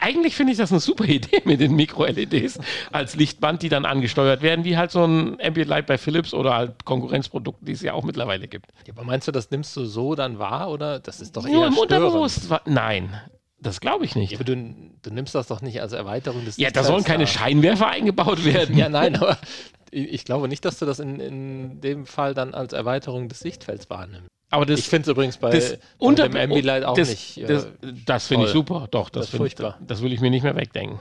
[0.00, 2.58] eigentlich finde ich das eine super Idee mit den Mikro-LEDs
[2.92, 6.54] als Lichtband, die dann angesteuert werden, wie halt so ein Ambient Light bei Philips oder
[6.54, 8.66] halt Konkurrenzprodukte, die es ja auch mittlerweile gibt.
[8.86, 11.62] Ja, aber meinst du, das nimmst du so dann wahr oder das ist doch Nur
[11.62, 11.92] eher im störend?
[11.92, 12.48] Unterbewusst.
[12.66, 13.20] Nein,
[13.60, 14.32] das glaube ich nicht.
[14.32, 14.56] Ja, aber du,
[15.02, 18.44] du nimmst das doch nicht als Erweiterung des Ja, da sollen keine Sichtfelds Scheinwerfer eingebaut
[18.44, 18.76] werden.
[18.76, 19.38] Ja, nein, aber
[19.90, 23.40] ich ich glaube nicht, dass du das in, in dem Fall dann als Erweiterung des
[23.40, 24.28] Sichtfelds wahrnimmst.
[24.54, 27.38] Aber das, ich finde es übrigens bei, das bei unter dem Ambilight auch das, nicht.
[27.38, 27.66] äh, Das,
[28.06, 28.88] das finde ich super.
[28.90, 30.98] Doch, das, Das ich, das will ich mir nicht mehr wegdenken.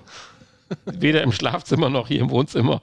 [0.86, 2.82] Weder im Schlafzimmer noch hier im Wohnzimmer.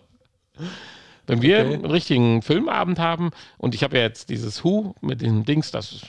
[1.26, 1.74] Wenn wir Okay.
[1.74, 6.02] einen richtigen Filmabend haben und ich habe ja jetzt dieses Hu mit dem Dings, das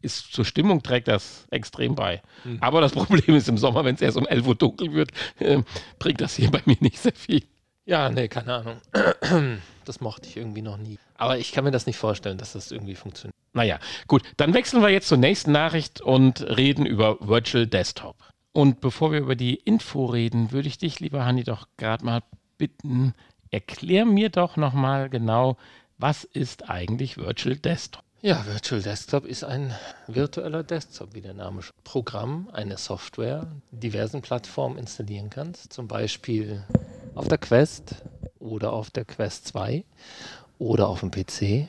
[0.00, 2.22] ist zur Stimmung trägt das extrem bei.
[2.44, 2.58] Hm.
[2.60, 5.62] Aber das Problem ist im Sommer, wenn es erst um 11 Uhr dunkel wird, äh,
[5.98, 7.42] bringt das hier bei mir nicht sehr viel.
[7.84, 9.60] ja, nee, keine Ahnung.
[9.84, 10.98] Das mochte ich irgendwie noch nie.
[11.16, 13.34] Aber ich kann mir das nicht vorstellen, dass das irgendwie funktioniert.
[13.52, 18.16] Naja, gut, dann wechseln wir jetzt zur nächsten Nachricht und reden über Virtual Desktop.
[18.52, 22.22] Und bevor wir über die Info reden, würde ich dich, lieber Hanni, doch gerade mal
[22.56, 23.14] bitten,
[23.50, 25.56] erklär mir doch nochmal genau,
[25.96, 28.02] was ist eigentlich Virtual Desktop?
[28.20, 29.72] Ja, Virtual Desktop ist ein
[30.08, 31.72] virtueller Desktop, wie der Name schon.
[31.84, 36.64] Programm, eine Software, diversen Plattformen installieren kannst, zum Beispiel
[37.14, 37.94] auf der Quest
[38.40, 39.84] oder auf der Quest 2
[40.58, 41.68] oder auf dem PC.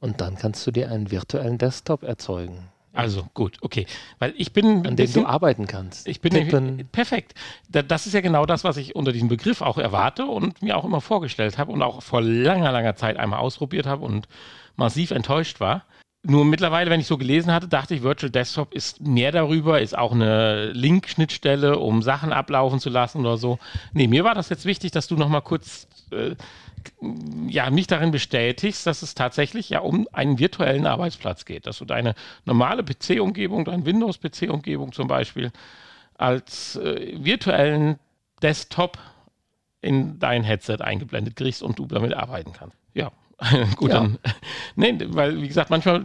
[0.00, 3.86] Und dann kannst du dir einen virtuellen Desktop erzeugen, Also gut, okay,
[4.18, 6.06] weil ich bin an dem bisschen, du arbeiten kannst.
[6.08, 6.88] ich bin Tippen.
[6.92, 7.34] perfekt.
[7.68, 10.76] Da- Das ist ja genau das, was ich unter diesem Begriff auch erwarte und mir
[10.76, 14.28] auch immer vorgestellt habe und auch vor langer, langer Zeit einmal ausprobiert habe und
[14.76, 15.84] massiv enttäuscht war.
[16.24, 19.96] Nur mittlerweile, wenn ich so gelesen hatte, dachte ich, Virtual Desktop ist mehr darüber, ist
[19.96, 23.58] auch eine Link-Schnittstelle, um Sachen ablaufen zu lassen oder so.
[23.92, 26.34] Nee, mir war das jetzt wichtig, dass du nochmal kurz äh,
[27.48, 31.84] ja, mich darin bestätigst, dass es tatsächlich ja um einen virtuellen Arbeitsplatz geht, dass du
[31.84, 32.14] deine
[32.44, 35.50] normale PC-Umgebung, deine Windows-PC-Umgebung zum Beispiel
[36.14, 37.98] als äh, virtuellen
[38.42, 38.98] Desktop
[39.80, 42.76] in dein Headset eingeblendet kriegst und du damit arbeiten kannst.
[42.94, 43.12] Ja,
[43.76, 43.98] gut, Ja.
[44.00, 44.18] dann.
[44.76, 46.04] Nee, weil, wie gesagt, manchmal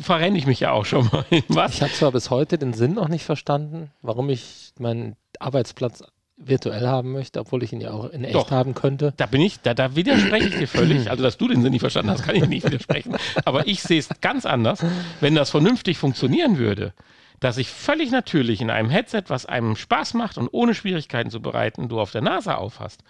[0.00, 1.74] verrenne ich mich ja auch schon mal in was.
[1.74, 6.02] Ich habe zwar bis heute den Sinn noch nicht verstanden, warum ich meinen Arbeitsplatz
[6.40, 8.50] virtuell haben möchte, obwohl ich ihn ja auch in echt Doch.
[8.50, 9.12] haben könnte.
[9.16, 11.10] Da bin ich, da, da widerspreche ich dir völlig.
[11.10, 13.16] Also, dass du den Sinn nicht verstanden hast, kann ich nicht widersprechen.
[13.44, 14.84] Aber ich sehe es ganz anders.
[15.20, 16.94] Wenn das vernünftig funktionieren würde,
[17.40, 21.40] dass ich völlig natürlich in einem Headset, was einem Spaß macht und ohne Schwierigkeiten zu
[21.40, 23.02] bereiten, du auf der Nase aufhast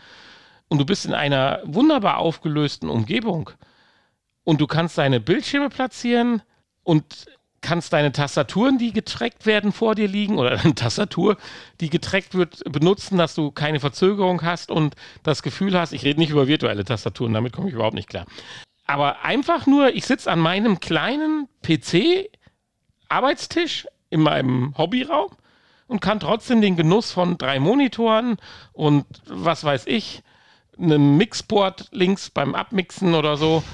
[0.69, 3.51] und du bist in einer wunderbar aufgelösten Umgebung
[4.45, 6.43] und du kannst deine Bildschirme platzieren
[6.85, 7.27] und
[7.61, 11.37] kannst deine Tastaturen, die getrackt werden, vor dir liegen oder eine Tastatur,
[11.81, 16.21] die getrackt wird, benutzen, dass du keine Verzögerung hast und das Gefühl hast, ich rede
[16.21, 18.25] nicht über virtuelle Tastaturen, damit komme ich überhaupt nicht klar.
[18.87, 25.31] Aber einfach nur, ich sitze an meinem kleinen PC-Arbeitstisch in meinem Hobbyraum
[25.87, 28.37] und kann trotzdem den Genuss von drei Monitoren
[28.73, 30.23] und was weiß ich,
[30.79, 33.65] einem Mixport links beim Abmixen oder so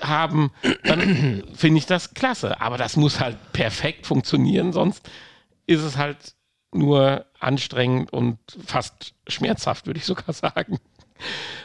[0.00, 0.50] haben,
[0.84, 2.60] dann finde ich das klasse.
[2.60, 5.08] Aber das muss halt perfekt funktionieren, sonst
[5.66, 6.34] ist es halt
[6.72, 10.78] nur anstrengend und fast schmerzhaft, würde ich sogar sagen.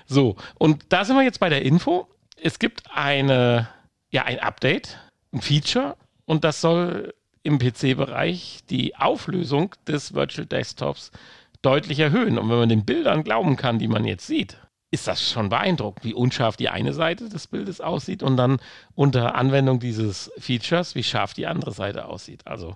[0.06, 2.08] So, und da sind wir jetzt bei der Info.
[2.41, 3.69] Es gibt eine,
[4.10, 5.00] ja, ein Update,
[5.32, 5.95] ein Feature,
[6.26, 11.12] und das soll im PC-Bereich die Auflösung des Virtual Desktops
[11.62, 12.38] deutlich erhöhen.
[12.38, 14.58] Und wenn man den Bildern glauben kann, die man jetzt sieht,
[14.91, 18.60] ist das schon beeindruckend, wie unscharf die eine Seite des Bildes aussieht und dann
[18.95, 22.48] unter Anwendung dieses Features, wie scharf die andere Seite aussieht.
[22.48, 22.76] Also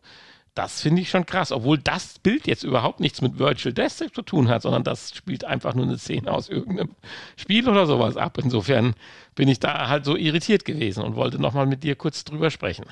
[0.56, 4.22] das finde ich schon krass, obwohl das Bild jetzt überhaupt nichts mit Virtual Desktop zu
[4.22, 6.96] tun hat, sondern das spielt einfach nur eine Szene aus irgendeinem
[7.38, 8.38] Spiel oder sowas ab.
[8.42, 8.96] Insofern
[9.36, 12.86] bin ich da halt so irritiert gewesen und wollte nochmal mit dir kurz drüber sprechen.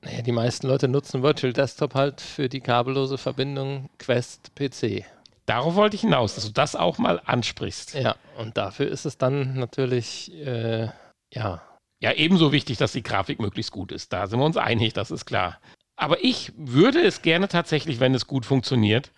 [0.00, 5.04] Naja, die meisten Leute nutzen Virtual Desktop halt für die kabellose Verbindung Quest-PC.
[5.52, 7.92] Darauf wollte ich hinaus, dass du das auch mal ansprichst.
[7.92, 10.88] Ja, und dafür ist es dann natürlich, äh,
[11.30, 11.60] ja,
[12.00, 14.14] Ja, ebenso wichtig, dass die Grafik möglichst gut ist.
[14.14, 15.60] Da sind wir uns einig, das ist klar.
[15.94, 19.12] Aber ich würde es gerne tatsächlich, wenn es gut funktioniert,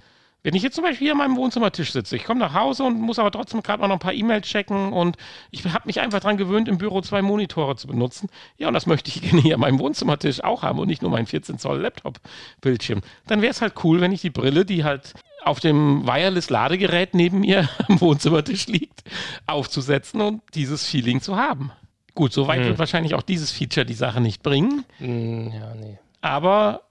[0.44, 3.00] wenn ich jetzt zum Beispiel hier an meinem Wohnzimmertisch sitze, ich komme nach Hause und
[3.00, 5.16] muss aber trotzdem gerade mal noch ein paar E-Mails checken und
[5.50, 8.28] ich habe mich einfach daran gewöhnt, im Büro zwei Monitore zu benutzen.
[8.58, 11.10] Ja, und das möchte ich gerne hier an meinem Wohnzimmertisch auch haben und nicht nur
[11.10, 13.00] meinen 14 Zoll Laptop-Bildschirm.
[13.26, 17.40] Dann wäre es halt cool, wenn ich die Brille, die halt auf dem Wireless-Ladegerät neben
[17.40, 19.02] mir am Wohnzimmertisch liegt,
[19.46, 21.72] aufzusetzen und dieses Feeling zu haben.
[22.14, 22.66] Gut, soweit Hm.
[22.66, 25.98] wird wahrscheinlich auch dieses Feature die Sache nicht bringen, Hm, ja, nee.
[26.20, 26.82] aber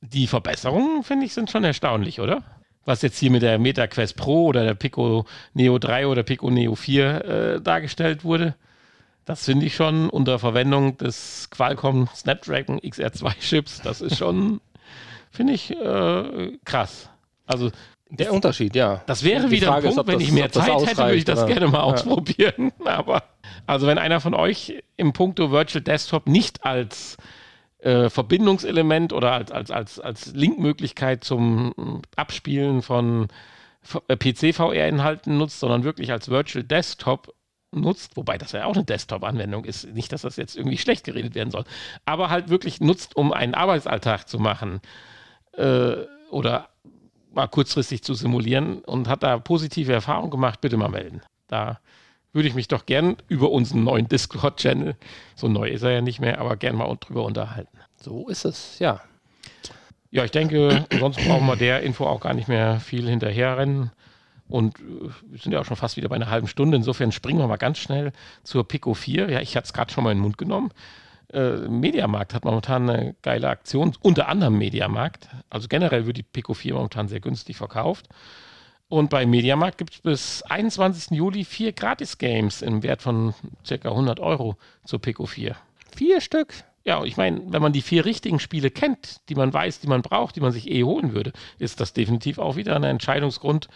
[0.00, 2.42] die Verbesserungen, finde ich, sind schon erstaunlich, oder?
[2.86, 6.74] Was jetzt hier mit der MetaQuest Pro oder der Pico Neo 3 oder Pico Neo
[6.74, 8.54] 4 äh, dargestellt wurde,
[9.24, 14.60] das finde ich schon unter Verwendung des Qualcomm Snapdragon XR2 Chips, das ist schon,
[15.32, 17.10] finde ich, äh, krass.
[17.44, 17.70] Also
[18.08, 19.02] Der Unterschied, ja.
[19.06, 21.16] das wäre wieder Frage ein ist, Punkt, ob wenn das- ich mehr Zeit hätte, würde
[21.16, 21.48] ich das oder?
[21.48, 21.82] gerne mal Ja.
[21.84, 22.70] ausprobieren.
[22.84, 23.24] Aber
[23.66, 27.16] also wenn einer von euch im Puncto Virtual Desktop nicht als
[27.78, 33.28] äh, Verbindungselement oder als, als, als, als Linkmöglichkeit zum Abspielen von
[34.08, 37.34] äh, PC-VR-Inhalten nutzt, sondern wirklich als Virtual Desktop
[37.72, 41.34] nutzt, wobei das ja auch eine Desktop-Anwendung ist, nicht, dass das jetzt irgendwie schlecht geredet
[41.34, 41.64] werden soll,
[42.04, 44.80] aber halt wirklich nutzt, um einen Arbeitsalltag zu machen
[45.52, 45.96] äh,
[46.30, 46.68] oder
[47.32, 51.20] mal kurzfristig zu simulieren und hat da positive Erfahrungen gemacht, bitte mal melden.
[51.48, 51.80] Da
[52.36, 54.94] würde ich mich doch gern über unseren neuen Discord-Channel,
[55.34, 57.76] so neu ist er ja nicht mehr, aber gern mal drüber unterhalten.
[57.96, 59.00] So ist es, ja.
[60.10, 63.90] Ja, ich denke, sonst brauchen wir der Info auch gar nicht mehr viel hinterherrennen.
[64.48, 66.76] Und äh, wir sind ja auch schon fast wieder bei einer halben Stunde.
[66.76, 68.12] Insofern springen wir mal ganz schnell
[68.44, 69.30] zur Pico 4.
[69.30, 70.70] Ja, ich hatte es gerade schon mal in den Mund genommen.
[71.32, 75.28] Äh, Mediamarkt hat momentan eine geile Aktion, unter anderem Mediamarkt.
[75.50, 78.08] Also generell wird die Pico 4 momentan sehr günstig verkauft.
[78.88, 81.10] Und bei Mediamarkt gibt es bis 21.
[81.10, 83.34] Juli vier Gratis-Games im Wert von
[83.68, 83.74] ca.
[83.88, 85.56] 100 Euro zur Pico 4.
[85.96, 86.54] Vier Stück.
[86.84, 90.02] Ja, ich meine, wenn man die vier richtigen Spiele kennt, die man weiß, die man
[90.02, 93.68] braucht, die man sich eh holen würde, ist das definitiv auch wieder ein Entscheidungsgrund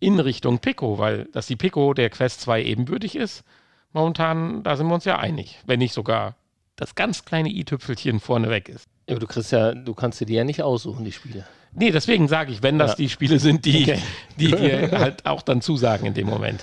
[0.00, 3.44] in Richtung Pico, weil dass die Pico der Quest 2 ebenbürtig ist,
[3.92, 5.58] momentan, da sind wir uns ja einig.
[5.66, 6.36] Wenn nicht sogar
[6.76, 8.88] das ganz kleine i-Tüpfelchen vorne weg ist.
[9.08, 11.44] Ja, aber du kriegst ja, du kannst dir die ja nicht aussuchen, die Spiele.
[11.72, 12.96] Nee, deswegen sage ich, wenn das Ja.
[12.96, 13.98] die Spiele sind, die, Okay.
[14.38, 16.62] die dir halt auch dann zusagen in dem Moment.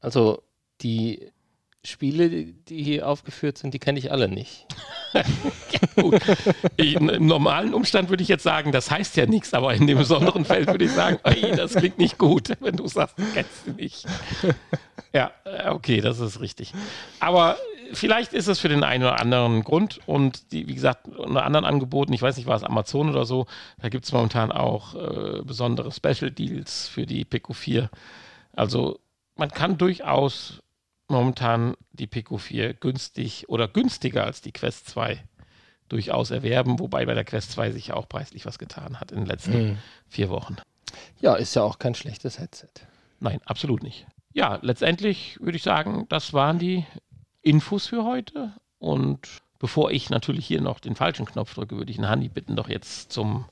[0.00, 0.42] Also
[0.82, 1.30] die
[1.84, 4.66] Spiele, die- hier aufgeführt sind, die kenne ich alle nicht.
[5.96, 6.20] Gut.
[6.76, 9.96] Ich, Im normalen Umstand würde ich jetzt sagen, das heißt ja nichts, aber in dem
[9.98, 13.64] besonderen Feld würde ich sagen, ey, das klingt nicht gut, wenn du sagst, du kennst
[13.64, 14.04] sie nicht.
[15.12, 16.72] Ja, äh, okay, das ist richtig.
[17.20, 17.56] Aber
[17.92, 21.64] vielleicht ist es für den einen oder anderen Grund und die, wie gesagt, unter anderen
[21.64, 23.46] Angeboten, ich weiß nicht, war es Amazon oder so,
[23.80, 27.90] da gibt es momentan auch äh, besondere Special Deals für die Pico 4.
[28.52, 29.00] Also
[29.36, 30.62] man kann durchaus
[31.08, 35.22] momentan die Pico 4 günstig oder günstiger als die Quest 2
[35.88, 39.20] durchaus erwerben, wobei bei der Quest 2 sich ja auch preislich was getan hat in
[39.20, 40.56] den letzten vier Wochen.
[41.20, 42.68] Ja, ist ja auch kein schlechtes Headset.
[43.20, 44.06] Nein, absolut nicht.
[44.32, 46.84] Ja, letztendlich würde ich sagen, das waren die
[47.48, 48.52] Infos für heute.
[48.78, 49.20] Und
[49.58, 52.68] bevor ich natürlich hier noch den falschen Knopf drücke, würde ich den Hanni bitten, doch
[52.68, 53.46] jetzt zum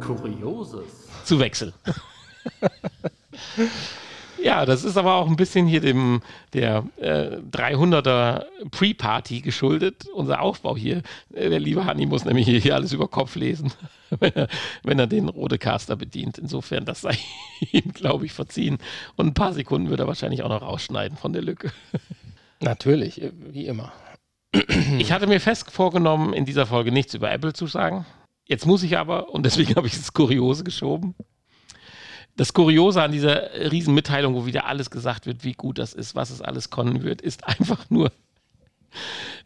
[0.00, 1.08] Kurioses.
[1.24, 1.72] zu wechseln.
[4.42, 6.22] ja, das ist aber auch ein bisschen hier dem
[6.52, 10.06] der äh, 300er Pre-Party geschuldet.
[10.14, 11.02] Unser Aufbau hier.
[11.32, 13.72] Äh, der liebe Hanni muss nämlich hier, alles über Kopf lesen,
[14.10, 14.48] wenn er,
[14.82, 16.38] wenn er den Rodecaster bedient.
[16.38, 17.16] Insofern, das sei
[17.72, 18.78] ihm, glaube ich, verziehen.
[19.16, 21.72] Und ein paar Sekunden wird er wahrscheinlich auch noch rausschneiden von der Lücke.
[22.60, 23.92] Natürlich, äh, wie immer.
[24.98, 28.04] Ich hatte mir fest vorgenommen, in dieser Folge nichts über Apple zu sagen.
[28.46, 31.14] Jetzt muss ich aber, und deswegen habe ich das Kuriose geschoben.
[32.40, 36.30] Das Kuriose an dieser Riesenmitteilung, wo wieder alles gesagt wird, wie gut das ist, was
[36.30, 38.10] es alles können wird, ist einfach nur,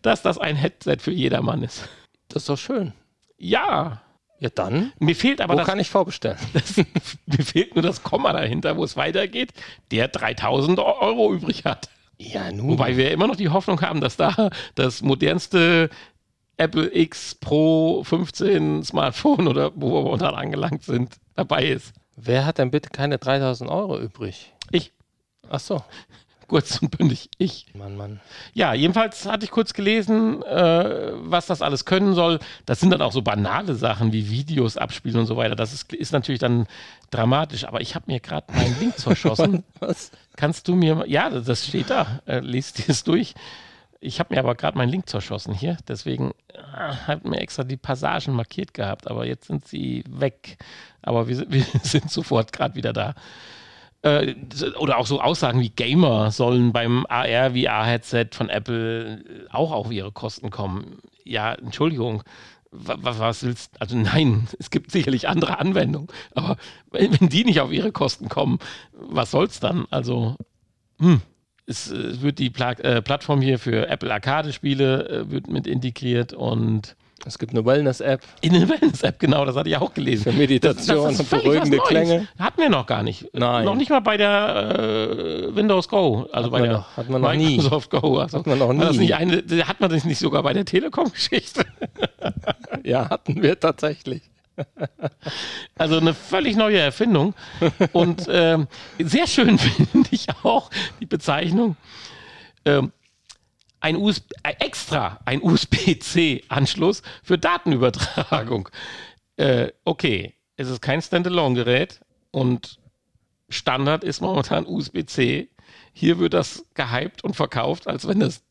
[0.01, 1.89] dass das ein Headset für jedermann ist.
[2.29, 2.93] Das ist doch schön.
[3.37, 4.01] Ja,
[4.39, 6.39] Ja, dann, mir fehlt aber wo das, kann ich vorbestellen?
[6.53, 9.53] das, mir fehlt nur das Komma dahinter, wo es weitergeht,
[9.91, 11.89] der 3000 Euro übrig hat.
[12.19, 12.69] Ja, nun.
[12.69, 15.91] Wobei wir immer noch die Hoffnung haben, dass da das modernste
[16.59, 21.93] Apple X Pro 15 Smartphone oder wo wir momentan angelangt sind, dabei ist.
[22.16, 24.53] Wer hat denn bitte keine 3000 Euro übrig?
[24.70, 24.92] Ich,
[25.50, 25.83] Ach so.
[26.46, 27.66] kurz und bündig, ich.
[27.74, 28.20] Mann, Mann.
[28.53, 32.38] Ja, jedenfalls hatte ich kurz gelesen, äh, was das alles können soll.
[32.66, 35.57] Das sind dann auch so banale Sachen wie Videos abspielen und so weiter.
[35.57, 36.66] Das ist, ist natürlich dann
[37.11, 39.64] dramatisch, aber ich habe mir gerade meinen Link zerschossen.
[39.81, 40.11] Was?
[40.37, 43.35] Kannst du mir, ja, das steht da, äh, lest dir es durch.
[44.05, 46.59] Ich habe mir aber gerade meinen Link zerschossen hier, deswegen äh,
[47.07, 50.59] hat mir extra die Passagen markiert gehabt, aber jetzt sind sie weg.
[51.03, 53.14] Aber wir, sind- wir sind sofort gerade wieder da.
[54.03, 54.35] Äh,
[54.79, 60.51] oder auch so Aussagen wie Gamer sollen beim AR-VR-Headset von Apple auch auf ihre Kosten
[60.51, 60.99] kommen.
[61.25, 62.23] Ja, Entschuldigung.
[62.71, 66.57] wa- wa- Was willst also nein, es gibt sicherlich andere Anwendungen, aber
[66.90, 68.59] wenn die nicht auf ihre Kosten kommen,
[68.93, 69.87] was soll's dann?
[69.90, 70.37] Also,
[71.01, 71.23] hm,
[71.66, 76.33] es äh, wird die Pla äh, Plattform hier für Apple Arcade-Spiele äh, wird mit integriert
[76.33, 76.94] und
[77.27, 80.24] Es gibt eine Wellness-App In der Wellness-App, genau, das hatte ich auch gelesen.
[80.24, 81.79] für Meditation ist und völlig beruhigende.
[81.79, 82.29] Klänge.
[82.38, 83.27] Hatten wir noch gar nicht.
[83.33, 83.64] Nein.
[83.64, 84.79] Noch nicht mal bei der
[85.48, 86.27] äh, Windows Go.
[86.33, 87.57] Also Hat bei der noch- hat man noch nie.
[87.57, 88.18] Microsoft Go.
[88.18, 88.98] Also, Hat man noch War das nie.
[89.05, 91.64] nicht eine, hat man das nicht sogar bei der Telekom-Geschichte?
[92.85, 94.22] Ja, hatten wir tatsächlich.
[95.77, 97.35] Also eine völlig neue Erfindung.
[97.93, 101.77] Und ähm, sehr schön finde ich auch die Bezeichnung.
[102.64, 102.93] Ähm,
[103.81, 108.69] ein USB, äh, extra ein USB-C-Anschluss für Datenübertragung.
[109.37, 112.79] Äh, okay, es ist kein Standalone-Gerät und
[113.49, 115.51] Standard ist momentan USB-C.
[115.93, 118.43] Hier wird das gehypt und verkauft, als wenn es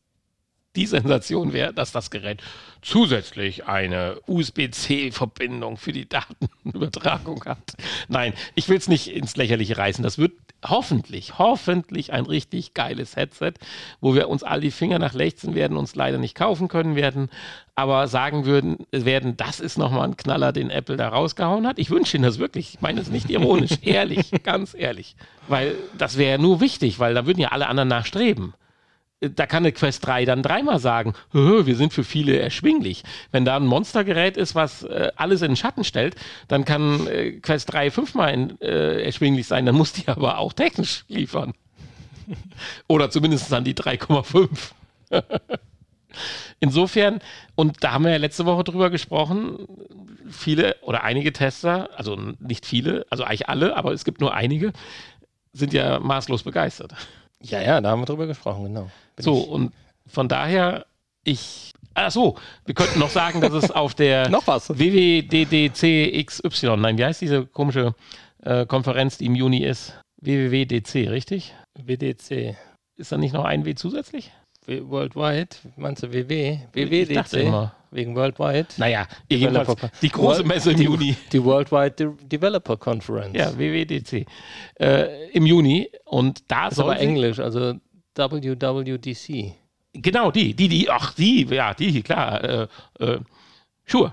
[0.76, 2.42] die Sensation wäre, dass das Gerät
[2.82, 7.76] zusätzlich eine USB-C-Verbindung für die Datenübertragung hat.
[8.08, 10.02] Nein, ich will es nicht ins Lächerliche reißen.
[10.02, 10.32] Das wird
[10.66, 13.52] hoffentlich, hoffentlich ein richtig geiles Headset,
[14.00, 17.30] wo wir uns all die Finger nach lechzen werden, uns leider nicht kaufen können werden,
[17.74, 21.78] aber sagen würden, werden, das ist nochmal ein Knaller, den Apple da rausgehauen hat.
[21.78, 22.74] Ich wünsche Ihnen das wirklich.
[22.74, 25.16] Ich meine es nicht ironisch, ehrlich, ganz ehrlich.
[25.48, 28.54] Weil das wäre ja nur wichtig, weil da würden ja alle anderen nachstreben
[29.30, 33.02] da kann eine Quest 3 dann dreimal sagen, "Hö, wir sind für viele erschwinglich.
[33.30, 36.16] Wenn da ein Monstergerät ist, was äh, alles in den Schatten stellt,
[36.48, 40.52] dann kann äh, Quest 3 fünfmal in, äh, erschwinglich sein, dann muss die aber auch
[40.52, 41.54] technisch liefern.
[42.88, 44.48] Oder zumindest dann die 3,5.
[46.60, 47.18] Insofern,
[47.54, 49.66] und da haben wir ja letzte Woche drüber gesprochen,
[50.30, 54.72] viele oder einige Tester, also nicht viele, also eigentlich alle, aber es gibt nur einige,
[55.52, 56.94] sind ja maßlos begeistert.
[57.44, 58.90] Ja, ja, da haben wir drüber gesprochen, genau.
[59.16, 59.72] Bin So, ich- und
[60.06, 60.86] von daher,
[61.24, 61.72] ich.
[61.96, 64.68] Ach so, wir könnten noch sagen, dass es auf der Noch was?
[64.68, 67.94] WWDDCXY, nein, wie heißt diese komische
[68.42, 69.92] äh, Konferenz, die im Juni ist?
[70.20, 71.54] WWWDC, richtig?
[71.78, 72.56] WDC.
[72.96, 74.30] Ist da nicht noch ein W zusätzlich?
[74.66, 76.58] Worldwide, meinst du WW?
[76.72, 77.70] WWDC?
[77.90, 78.66] Wegen Worldwide?
[78.78, 81.16] Naja, jedenfalls die große World- Messe im die, Juni.
[81.32, 83.36] Die Worldwide De Developer Conference.
[83.38, 84.26] Ja, WWDC.
[84.80, 85.88] Äh, Im Juni.
[86.04, 87.74] Und da ist soll aber Englisch, also
[88.16, 89.54] WWDC.
[89.92, 92.66] Genau, die, die, die, ach, die, ja, die, klar, äh,
[92.98, 93.20] äh,
[93.84, 94.12] Schuhe.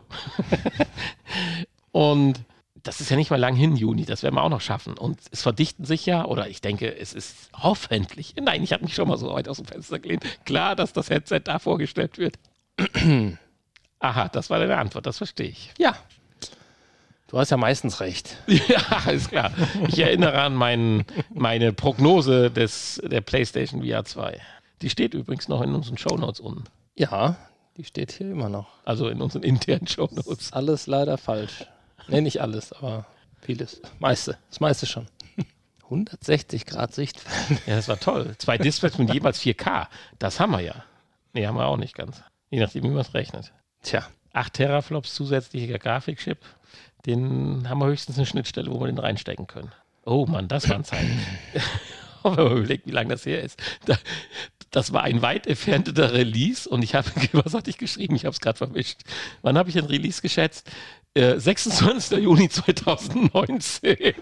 [1.91, 2.39] und
[2.83, 4.97] das ist ja nicht mal lang hin, Juni, das werden wir auch noch schaffen.
[4.97, 8.95] Und es verdichten sich ja, oder ich denke, es ist hoffentlich, nein, ich habe mich
[8.95, 12.37] schon mal so weit aus dem Fenster gelehnt, klar, dass das Headset da vorgestellt wird.
[13.99, 15.71] Aha, das war deine Antwort, das verstehe ich.
[15.77, 15.95] Ja.
[17.27, 18.37] Du hast ja meistens recht.
[18.47, 19.51] Ja, ist klar.
[19.87, 24.39] Ich erinnere an meinen, meine Prognose des, der PlayStation VR 2.
[24.81, 26.63] Die steht übrigens noch in unseren Shownotes unten.
[26.95, 27.37] Ja,
[27.77, 28.67] die steht hier immer noch.
[28.83, 30.27] Also in unseren internen Shownotes.
[30.27, 31.65] Ist alles leider falsch.
[32.07, 33.05] Nee, nicht alles, aber
[33.41, 33.81] vieles.
[33.99, 34.37] Meiste.
[34.49, 35.07] Das meiste schon.
[35.85, 37.61] 160 Grad Sichtfeld.
[37.65, 38.35] Ja, das war toll.
[38.37, 39.87] Zwei Displays mit jeweils 4K.
[40.19, 40.83] Das haben wir ja.
[41.33, 42.23] Nee, haben wir auch nicht ganz.
[42.49, 43.53] Je nachdem, wie man es rechnet.
[43.81, 44.05] Tja.
[44.33, 46.37] 8 Teraflops zusätzlicher Grafikchip.
[47.05, 49.71] Den haben wir höchstens eine Schnittstelle, wo wir den reinstecken können.
[50.05, 51.19] Oh Mann, das waren Zeiten.
[52.23, 53.59] Wenn man überlegt, wie lange das her ist.
[53.85, 53.97] Da,
[54.69, 58.15] das war ein weit entfernter Release und ich habe, was hatte ich geschrieben?
[58.15, 59.01] Ich habe es gerade verwischt.
[59.41, 60.69] Wann habe ich ein Release geschätzt?
[61.13, 62.19] Äh, 26.
[62.19, 64.13] Juni 2019.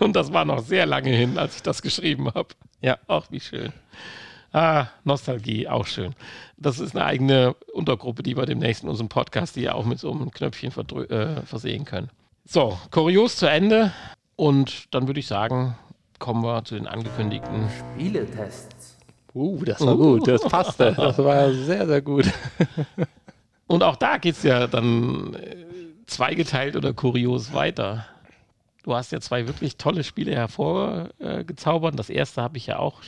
[0.00, 2.48] Und das war noch sehr lange hin, als ich das geschrieben habe.
[2.80, 2.98] Ja.
[3.06, 3.72] Ach, wie schön.
[4.52, 6.14] Ah, Nostalgie, auch schön.
[6.56, 9.98] Das ist eine eigene Untergruppe, die wir demnächst in unserem Podcast, die ja auch mit
[9.98, 12.08] so einem Knöpfchen verdrü- äh, versehen können.
[12.46, 13.92] So, kurios zu Ende.
[14.36, 15.76] Und dann würde ich sagen,
[16.18, 17.68] kommen wir zu den angekündigten.
[17.96, 18.96] Spieletests.
[19.34, 20.28] Uh, das war gut.
[20.28, 20.94] Das passte.
[20.96, 22.30] Das war sehr, sehr gut.
[23.66, 25.56] Und auch da geht es ja dann äh,
[26.06, 28.06] zweigeteilt oder kurios weiter.
[28.82, 31.98] Du hast ja zwei wirklich tolle Spiele hervorgezaubert.
[31.98, 33.00] Das erste habe ich ja auch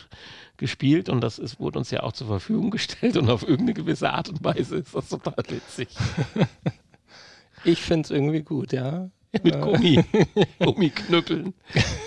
[0.56, 4.10] gespielt und das ist, wurde uns ja auch zur Verfügung gestellt und auf irgendeine gewisse
[4.10, 5.88] Art und Weise ist das total witzig.
[7.64, 9.10] Ich finde es irgendwie gut, ja.
[9.42, 10.04] Mit Gummi,
[10.60, 11.52] Gummiknüppeln.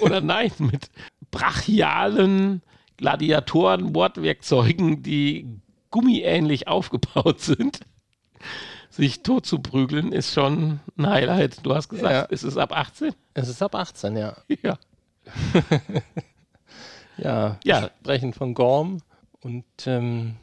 [0.02, 0.90] Oder nein, mit
[1.32, 2.62] brachialen
[2.98, 5.48] Gladiatoren-Mordwerkzeugen, die
[5.92, 7.82] gummiähnlich aufgebaut sind.
[9.00, 11.66] Sich tot zu prügeln ist schon ein Highlight.
[11.66, 12.22] Du hast gesagt, Ja.
[12.24, 13.14] ist es ab 18?
[13.34, 14.36] Es ist ab 18, ja.
[14.62, 14.78] Ja.
[17.18, 17.90] Ja, Ja.
[18.02, 19.02] sprechen von Gorm
[19.42, 20.36] und ähm,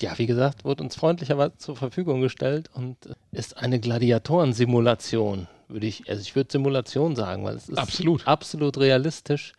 [0.00, 2.96] ja, wie gesagt, wurde uns freundlicherweise zur Verfügung gestellt und
[3.32, 8.26] ist eine Gladiatorensimulation, würde ich, also ich würde Simulation sagen, weil es ist Absolut.
[8.26, 9.52] absolut realistisch.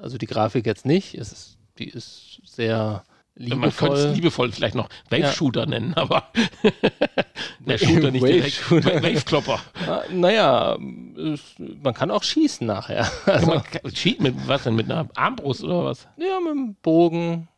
[0.00, 3.02] Also die Grafik jetzt nicht, es ist, die ist sehr
[3.38, 4.14] Man könnte es liebevoll.
[4.14, 5.18] liebevoll vielleicht noch Ja.
[5.18, 6.24] Wave-Shooter nennen, aber
[7.60, 8.70] der Shooter nicht direkt.
[8.70, 9.60] Wave-Klopper.
[10.12, 13.08] Naja, man kann auch schießen nachher.
[13.26, 14.74] Also, Man kann- Cheat mit was denn?
[14.74, 16.08] Mit einer Armbrust oder was?
[16.16, 17.48] ja, mit dem Bogen,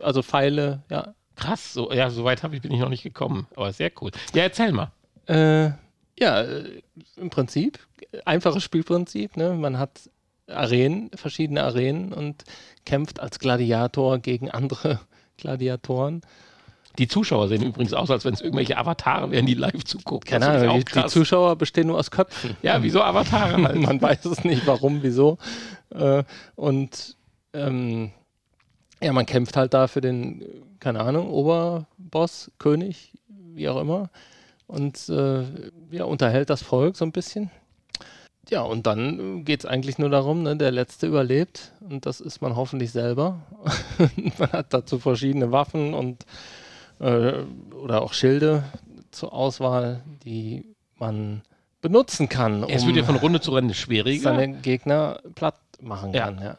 [0.00, 1.14] also Pfeile, ja.
[1.36, 3.46] Krass, so, ja, so weit hab ich, bin ich noch nicht gekommen.
[3.56, 4.10] Aber sehr cool.
[4.34, 4.92] Ja, erzähl mal.
[5.26, 5.70] Äh,
[6.18, 6.82] ja, äh,
[7.16, 7.78] im Prinzip,
[8.24, 9.36] einfaches Spielprinzip.
[9.36, 9.54] Ne?
[9.54, 10.10] Man hat
[10.46, 12.44] Arenen, verschiedene Arenen und
[12.84, 15.00] kämpft als Gladiator gegen andere
[15.42, 16.22] Gladiatoren.
[16.98, 20.28] Die Zuschauer sehen übrigens aus, als wenn es irgendwelche Avatare wären, die live zugucken.
[20.28, 21.06] Keine Ahnung, die.
[21.06, 22.56] Zuschauer bestehen nur aus Köpfen.
[22.62, 23.76] Ja, wieso Avatare halt?
[23.80, 25.38] Man weiß es nicht, warum, wieso.
[25.90, 26.22] Äh,
[26.54, 27.16] und
[27.54, 28.12] ähm,
[29.00, 30.44] ja, man kämpft halt da für den,
[30.80, 34.10] keine Ahnung, Oberboss, König, wie auch immer.
[34.66, 35.44] Und äh,
[35.90, 37.50] ja, unterhält das Volk so ein bisschen.
[38.50, 41.72] Ja, und dann geht es eigentlich nur darum, ne, der Letzte überlebt.
[41.88, 43.40] Und das ist man hoffentlich selber.
[44.38, 46.26] man hat dazu verschiedene Waffen und
[47.00, 47.34] äh,
[47.80, 48.64] oder auch Schilde
[49.10, 50.64] zur Auswahl, die
[50.98, 51.42] man
[51.80, 52.64] benutzen kann.
[52.64, 54.22] Es um- wird ja von Runde zu Runde schwieriger.
[54.22, 56.24] seine Gegner platt machen Ja.
[56.26, 56.40] kann.
[56.42, 56.56] Ja.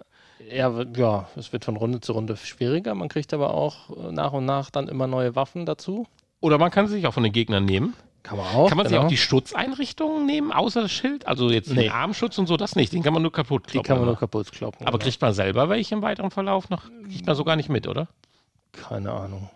[0.52, 2.94] Ja, ja, es wird von Runde zu Runde schwieriger.
[2.96, 6.06] Man kriegt aber auch äh, nach und nach dann immer neue Waffen dazu.
[6.42, 7.94] Oder man kann sie sich auch von den Gegnern nehmen.
[8.24, 8.70] Kann man auch.
[8.70, 9.06] Kann man sich genau.
[9.06, 11.28] auch die Schutzeinrichtungen nehmen, außer das Schild?
[11.28, 11.84] Also jetzt Nee.
[11.84, 12.94] den Armschutz und so, das nicht.
[12.94, 13.88] Den kann man nur kaputt die kloppen.
[13.88, 14.88] kann man nur kaputt kloppen.
[14.88, 15.04] Aber genau.
[15.10, 16.84] kriegt man selber welche im weiteren Verlauf noch?
[17.10, 18.08] Kriegt man so gar nicht mit, oder?
[18.72, 19.50] keine Ahnung.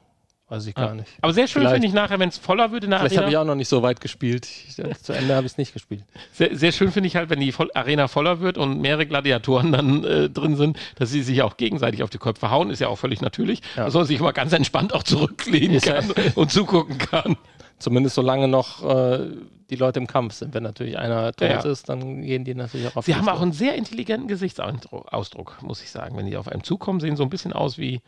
[0.50, 0.86] Weiß ich Ja.
[0.88, 1.10] gar nicht.
[1.22, 3.30] Aber sehr schön Vielleicht- finde ich nachher, wenn es voller wird in der Vielleicht habe
[3.30, 3.42] ich Arena.
[3.42, 4.46] auch noch nicht so weit gespielt.
[4.46, 6.04] Ich, äh, zu Ende habe ich es nicht gespielt.
[6.32, 10.04] Sehr, sehr schön finde ich halt, wenn die Arena voller wird und mehrere Gladiatoren dann
[10.06, 12.96] äh, drin sind, dass sie sich auch gegenseitig auf die Köpfe hauen, ist ja auch
[12.98, 13.62] völlig natürlich.
[13.76, 13.86] Ja.
[13.86, 17.36] Dass man sich immer ganz entspannt auch zurücklehnen kann und zugucken kann.
[17.80, 19.28] Zumindest solange noch äh,
[19.70, 20.54] die Leute im Kampf sind.
[20.54, 23.42] Wenn natürlich einer tot Ja, ist, dann gehen die natürlich auch auf Sie haben auch
[23.42, 26.18] einen sehr intelligenten Gesichtsausdruck, Ausdruck, muss ich sagen.
[26.18, 28.02] Wenn die auf einem zukommen, sehen so ein bisschen aus wie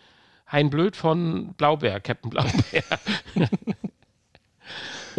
[0.51, 2.83] Hein Blöd von Blaubeer, Captain Blaubeer.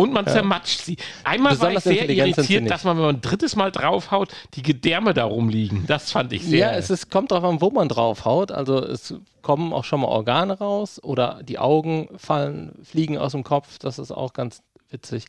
[0.01, 0.97] Und man zermatscht sie.
[1.25, 4.63] Einmal Besonders war ich sehr irritiert, dass man, wenn man ein drittes Mal draufhaut, die
[4.63, 5.85] Gedärme da rumliegen.
[5.87, 6.73] Das fand ich sehr.
[6.73, 8.53] Ja, es ist, kommt darauf an, wo man draufhaut.
[8.53, 13.45] Also es kommen auch schon mal Organe raus oder die Augen fallen, fliegen aus dem
[13.45, 13.79] Kopf.
[13.79, 15.27] Das ist auch ganz witzig.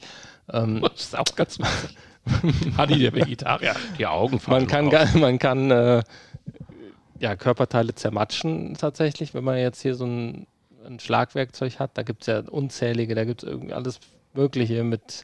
[0.52, 1.98] Ähm, das ist auch ganz witzig.
[2.78, 5.14] Hadi, der Vegetarier, die Augen fallen man kann, raus.
[5.16, 6.04] man kann äh,
[7.20, 10.48] ja, Körperteile zermatschen tatsächlich, wenn man jetzt hier so ein,
[10.86, 11.98] ein Schlagwerkzeug hat.
[11.98, 14.00] Da gibt es ja unzählige, da gibt es irgendwie alles
[14.34, 15.24] Mögliche mit.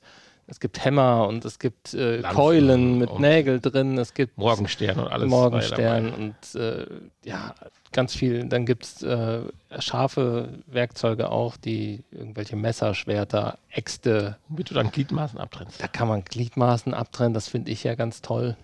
[0.49, 3.97] Es gibt Hämmer und es gibt äh, Keulen mit Nägel drin.
[3.97, 5.30] Es gibt Morgenstern und alles.
[5.30, 6.86] Morgenstern und äh,
[7.26, 7.53] ja,
[7.91, 8.47] ganz viel.
[8.47, 9.41] Dann gibt es äh,
[9.80, 15.84] scharfe Werkzeuge auch, die irgendwelche Messer, Schwerter, Äxte, Womit du dann Gliedmaßen abtrennst.
[15.84, 18.55] da kann man Gliedmaßen abtrennen, das finde ich ja ganz toll.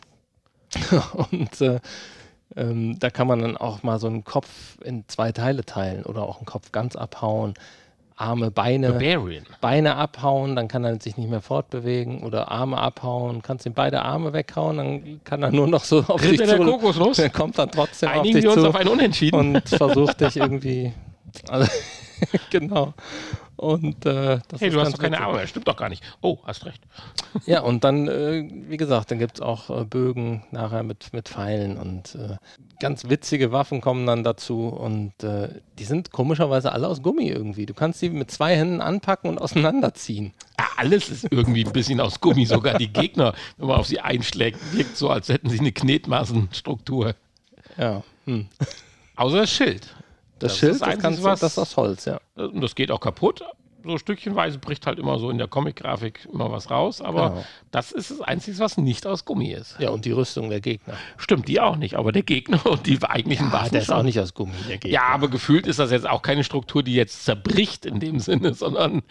[1.31, 1.81] und äh,
[2.55, 6.23] ähm, da kann man dann auch mal so einen Kopf in zwei Teile teilen oder
[6.23, 7.53] auch einen Kopf ganz abhauen,
[8.15, 8.91] Arme, Beine.
[8.91, 9.43] Barbarian.
[9.61, 14.01] Beine abhauen, dann kann er sich nicht mehr fortbewegen oder Arme abhauen, kannst ihm beide
[14.03, 16.63] Arme weghauen, dann kann er nur noch so auf dich Ritter der zu.
[16.63, 17.17] Kokosnuss.
[17.17, 19.55] Der kommt dann trotzdem auf Einigen dich wir uns zu auf ein Unentschieden.
[19.55, 20.93] und versucht dich irgendwie.
[21.49, 21.67] Also,
[22.51, 22.93] genau.
[23.63, 25.21] Und äh, das hey, ist du hast doch keine.
[25.21, 25.39] Arme.
[25.39, 26.03] Das stimmt doch gar nicht.
[26.19, 26.83] Oh, hast recht.
[27.45, 31.29] Ja, und dann, äh, wie gesagt, dann gibt es auch äh, Bögen nachher mit, mit
[31.29, 32.35] Pfeilen und äh,
[32.79, 35.49] ganz witzige Waffen kommen dann dazu und äh,
[35.79, 37.65] die sind komischerweise alle aus Gummi irgendwie.
[37.65, 40.33] Du kannst sie mit zwei Händen anpacken und auseinanderziehen.
[40.59, 42.45] Ja, alles ist irgendwie ein bisschen aus Gummi.
[42.45, 47.15] Sogar die Gegner, wenn man auf sie einschlägt, wirkt so, als hätten sie eine Knetmaßenstruktur.
[47.77, 48.03] Ja.
[48.25, 48.47] Hm.
[49.15, 49.95] Außer das Schild.
[50.39, 52.19] Das, Das ist Schild, das kannst, was- das ist aus Holz, ja.
[52.35, 53.43] Und das geht auch kaputt.
[53.85, 57.01] So stückchenweise bricht halt immer so in der Comic-Grafik immer was raus.
[57.01, 57.45] Aber Genau.
[57.71, 59.75] das ist das Einzige, was nicht aus Gummi ist.
[59.77, 60.93] Ja, und die Rüstung der Gegner.
[61.17, 61.95] Stimmt, die auch nicht.
[61.95, 64.77] Aber der Gegner und die eigentlichen Ah, Waffen der ist auch nicht aus Gummi, der
[64.77, 64.93] Gegner.
[64.93, 68.53] Ja, aber gefühlt ist das jetzt auch keine Struktur, die jetzt zerbricht in dem Sinne,
[68.53, 69.01] sondern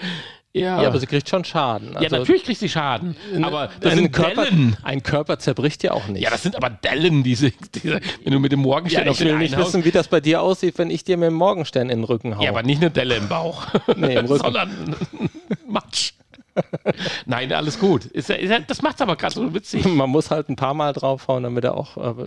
[0.55, 0.80] eher.
[0.82, 1.92] Ja, aber sie kriegt schon Schaden.
[1.94, 3.16] ja, Also, natürlich kriegt sie Schaden.
[3.42, 4.76] Aber das ein sind Körper, Dellen.
[4.82, 6.22] ein Körper zerbricht ja auch nicht.
[6.22, 9.26] Ja, das sind aber Dellen, diese, diese wenn du mit dem Morgenstern ja, auf ich
[9.26, 11.98] will nicht wissen, wie das bei dir aussieht, wenn ich dir mit dem Morgenstern in
[12.00, 12.44] den Rücken haue.
[12.44, 14.42] Ja, aber nicht eine Delle im Bauch, Nee, im Rücken.
[14.44, 14.96] sondern
[15.66, 16.12] Matsch.
[17.24, 18.05] Nein, alles gut.
[18.05, 19.86] Ist ja, ist ja, das macht's aber gerade so witzig.
[19.86, 22.26] Man muss halt ein paar Mal draufhauen, damit er auch äh,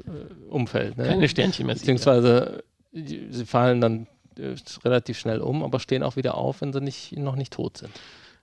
[0.50, 0.98] umfällt.
[0.98, 1.06] Ne?
[1.06, 1.76] Keine Sternchen mehr.
[1.76, 4.08] Beziehungsweise sie fallen dann
[4.84, 7.92] relativ schnell um, aber stehen auch wieder auf, wenn sie nicht, noch nicht tot sind.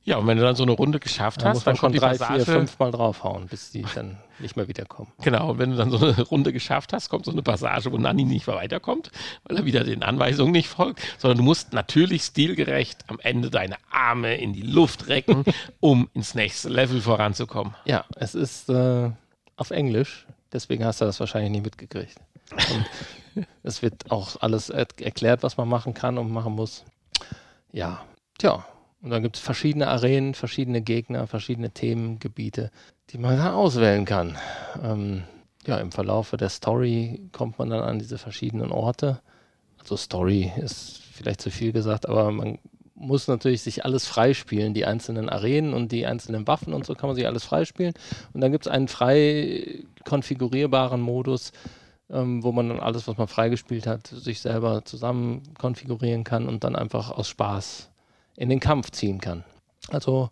[0.04, 1.86] Ja, und wenn du dann so eine Runde geschafft Da hast, muss man dann schon
[1.86, 2.44] kommt die drei, Passage.
[2.44, 5.12] vier, fünf Mal draufhauen, bis die dann nicht mehr wiederkommen.
[5.20, 7.98] Genau, und wenn du dann so eine Runde geschafft hast, kommt so eine Passage, wo
[7.98, 9.12] Nanni nicht mehr weiterkommt,
[9.44, 13.76] weil er wieder den Anweisungen nicht folgt, sondern du musst natürlich stilgerecht am Ende deine
[13.92, 15.44] Arme in die Luft recken,
[15.80, 17.74] um ins nächste Level voranzukommen.
[17.84, 19.08] Ja, es ist äh,
[19.54, 22.16] auf Englisch, deswegen hast du das wahrscheinlich nicht mitgekriegt.
[22.50, 22.86] Und
[23.62, 26.84] es wird auch alles er erklärt, was man machen kann und machen muss.
[27.72, 28.04] Ja,
[28.38, 28.64] tja.
[29.02, 32.70] Und dann gibt es verschiedene Arenen, verschiedene Gegner, verschiedene Themengebiete,
[33.10, 34.38] die man dann auswählen kann.
[34.80, 35.24] Ähm,
[35.66, 39.20] ja, im Verlaufe der Story kommt man dann an diese verschiedenen Orte.
[39.78, 42.58] Also Story ist vielleicht zu viel gesagt, aber man
[42.94, 47.08] muss natürlich sich alles freispielen, die einzelnen Arenen und die einzelnen Waffen und so kann
[47.08, 47.94] man sich alles freispielen.
[48.32, 51.52] Und dann gibt es einen frei konfigurierbaren Modus,
[52.12, 56.62] ähm, wo man dann alles, was man freigespielt hat, sich selber zusammen konfigurieren kann und
[56.64, 57.90] dann einfach aus Spaß
[58.36, 59.44] in den Kampf ziehen kann.
[59.88, 60.30] Also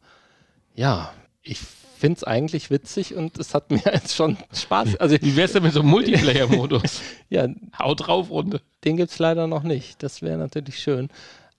[0.75, 1.13] ja,
[1.43, 4.97] ich finde es eigentlich witzig und es hat mir jetzt schon Spaß.
[4.97, 7.03] Also, Wie wär's denn mit so einem Multiplayer-Modus?
[7.29, 8.61] ja, Haut drauf, Runde.
[8.85, 10.03] den gibt es leider noch nicht.
[10.03, 11.09] Das wäre natürlich schön.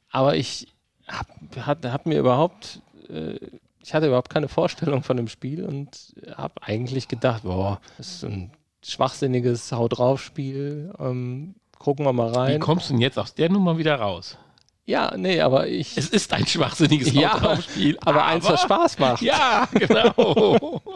[0.09, 0.67] Aber ich
[1.07, 3.37] habe hab mir überhaupt, äh,
[3.83, 8.23] ich hatte überhaupt keine Vorstellung von dem Spiel und habe eigentlich gedacht, boah, das ist
[8.25, 8.51] ein
[8.85, 10.93] schwachsinniges Haut drauf Spiel.
[10.99, 12.59] Ähm, gucken wir mal Wie rein.
[12.59, 14.37] kommst du denn jetzt aus der Nummer wieder raus?
[14.85, 15.95] Ja, nee, aber ich.
[15.97, 17.97] Es ist ein schwachsinniges Ja, Haut drauf Spiel.
[18.03, 19.21] aber eins, was Spaß macht.
[19.21, 20.81] Ja, genau.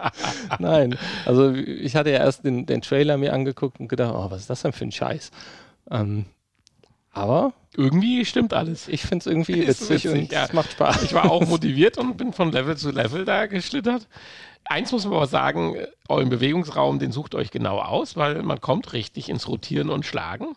[0.58, 4.40] Nein, also ich hatte ja erst den, den Trailer mir angeguckt und gedacht, oh, was
[4.42, 5.30] ist das denn für ein Scheiß?
[5.90, 6.24] Ähm,
[7.12, 8.88] aber Irgendwie stimmt alles.
[8.88, 10.44] ich finde es irgendwie witzig, witzig, und ja.
[10.44, 11.02] es macht Spaß.
[11.02, 14.08] Ich war auch motiviert und bin von Level zu Level da geschlittert.
[14.64, 15.76] Eins muss man aber sagen,
[16.08, 20.54] euren Bewegungsraum, den sucht euch genau aus, weil man kommt richtig ins Rotieren und Schlagen.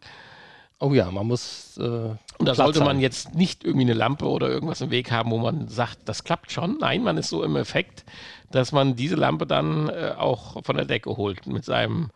[0.80, 1.78] Oh ja, man muss.
[1.78, 2.99] Äh, Und da sollte man haben.
[2.99, 6.51] jetzt nicht irgendwie eine Lampe oder irgendwas im Weg haben, wo man sagt, das klappt
[6.51, 6.78] schon.
[6.80, 8.04] Nein, man ist so im Effekt,
[8.51, 12.10] dass man diese Lampe dann äh, auch von der Decke holt mit seinem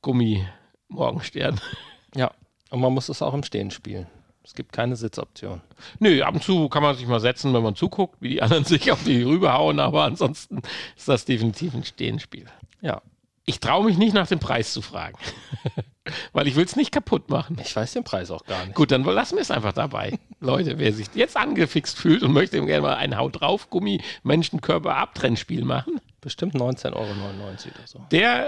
[0.00, 1.60] Gummi-Morgenstern.
[2.16, 2.30] Ja,
[2.74, 4.06] und man muss es auch im Stehen spielen.
[4.42, 5.62] Es gibt keine Sitzoption.
[6.00, 8.64] Nö, ab und zu kann man sich mal setzen, wenn man zuguckt, wie die anderen
[8.66, 10.60] sich auf die rüberhauen, aber ansonsten
[10.96, 12.46] ist das definitiv ein Stehenspiel.
[12.82, 13.00] Ja,
[13.46, 15.16] Ich traue mich nicht nach dem Preis zu fragen,
[16.34, 17.56] weil ich will es nicht kaputt machen.
[17.62, 18.74] ich weiß den Preis auch gar nicht.
[18.74, 20.18] Gut, dann lassen wir es einfach dabei.
[20.40, 24.96] Leute, wer sich jetzt angefixt fühlt und möchte gerne mal ein Haut drauf Gummi Menschenkörper
[24.96, 28.00] Abtrennspiel machen, Bestimmt 19,99 Euro oder so.
[28.10, 28.46] der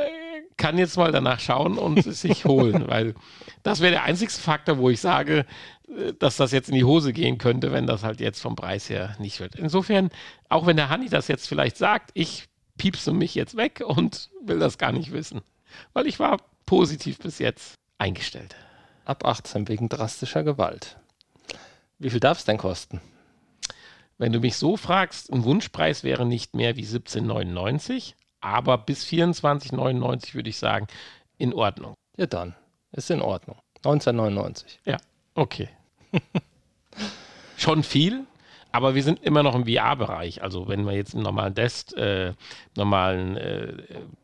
[0.56, 3.14] kann jetzt mal danach schauen und es sich holen, weil
[3.62, 5.46] das wäre der einzigste Faktor, wo ich sage,
[5.88, 8.88] äh, dass das jetzt in die Hose gehen könnte, wenn das halt jetzt vom Preis
[8.88, 9.54] her nicht wird.
[9.54, 10.10] Insofern,
[10.48, 12.48] auch wenn der Hanni das jetzt vielleicht sagt, ich
[12.78, 15.42] piepse mich jetzt weg und will das gar nicht wissen,
[15.92, 18.54] weil ich war positiv bis jetzt eingestellt.
[19.04, 20.98] Ab 18 wegen drastischer Gewalt.
[21.98, 23.00] Wie viel darf es denn kosten?
[24.18, 30.34] Wenn du mich so fragst, ein Wunschpreis wäre nicht mehr wie 17,99, aber bis 24,99
[30.34, 30.86] würde ich sagen,
[31.38, 31.94] in Ordnung.
[32.16, 32.54] Ja, dann.
[32.92, 33.56] Ist in Ordnung.
[33.84, 34.78] 19,99.
[34.84, 34.96] Ja,
[35.34, 35.68] okay.
[37.56, 38.26] Schon viel,
[38.72, 40.42] aber wir sind immer noch im VR-Bereich.
[40.42, 42.34] Also wenn wir jetzt im normalen Desk, äh,
[42.76, 43.72] normalen äh,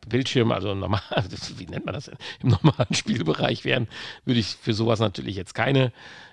[0.07, 1.01] Bildschirm, also normal,
[1.57, 2.17] wie nennt man das denn?
[2.41, 3.87] Im normalen Spielbereich wären,
[4.25, 5.91] würde ich für sowas natürlich jetzt keine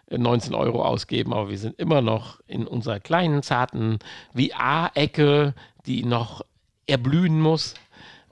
[0.08, 3.98] äh, 19 Euro ausgeben, aber wir sind immer noch in unserer kleinen, zarten
[4.34, 5.54] VR-Ecke,
[5.86, 6.42] die noch
[6.90, 7.74] erblühen muss.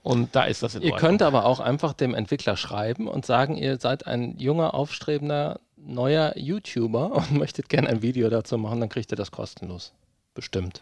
[0.01, 1.09] Und da ist das in Ihr Ordnung.
[1.09, 6.37] könnt aber auch einfach dem Entwickler schreiben und sagen, ihr seid ein junger, aufstrebender, neuer
[6.37, 9.93] YouTuber und möchtet gerne ein Video dazu machen, dann kriegt ihr das kostenlos.
[10.33, 10.81] Bestimmt.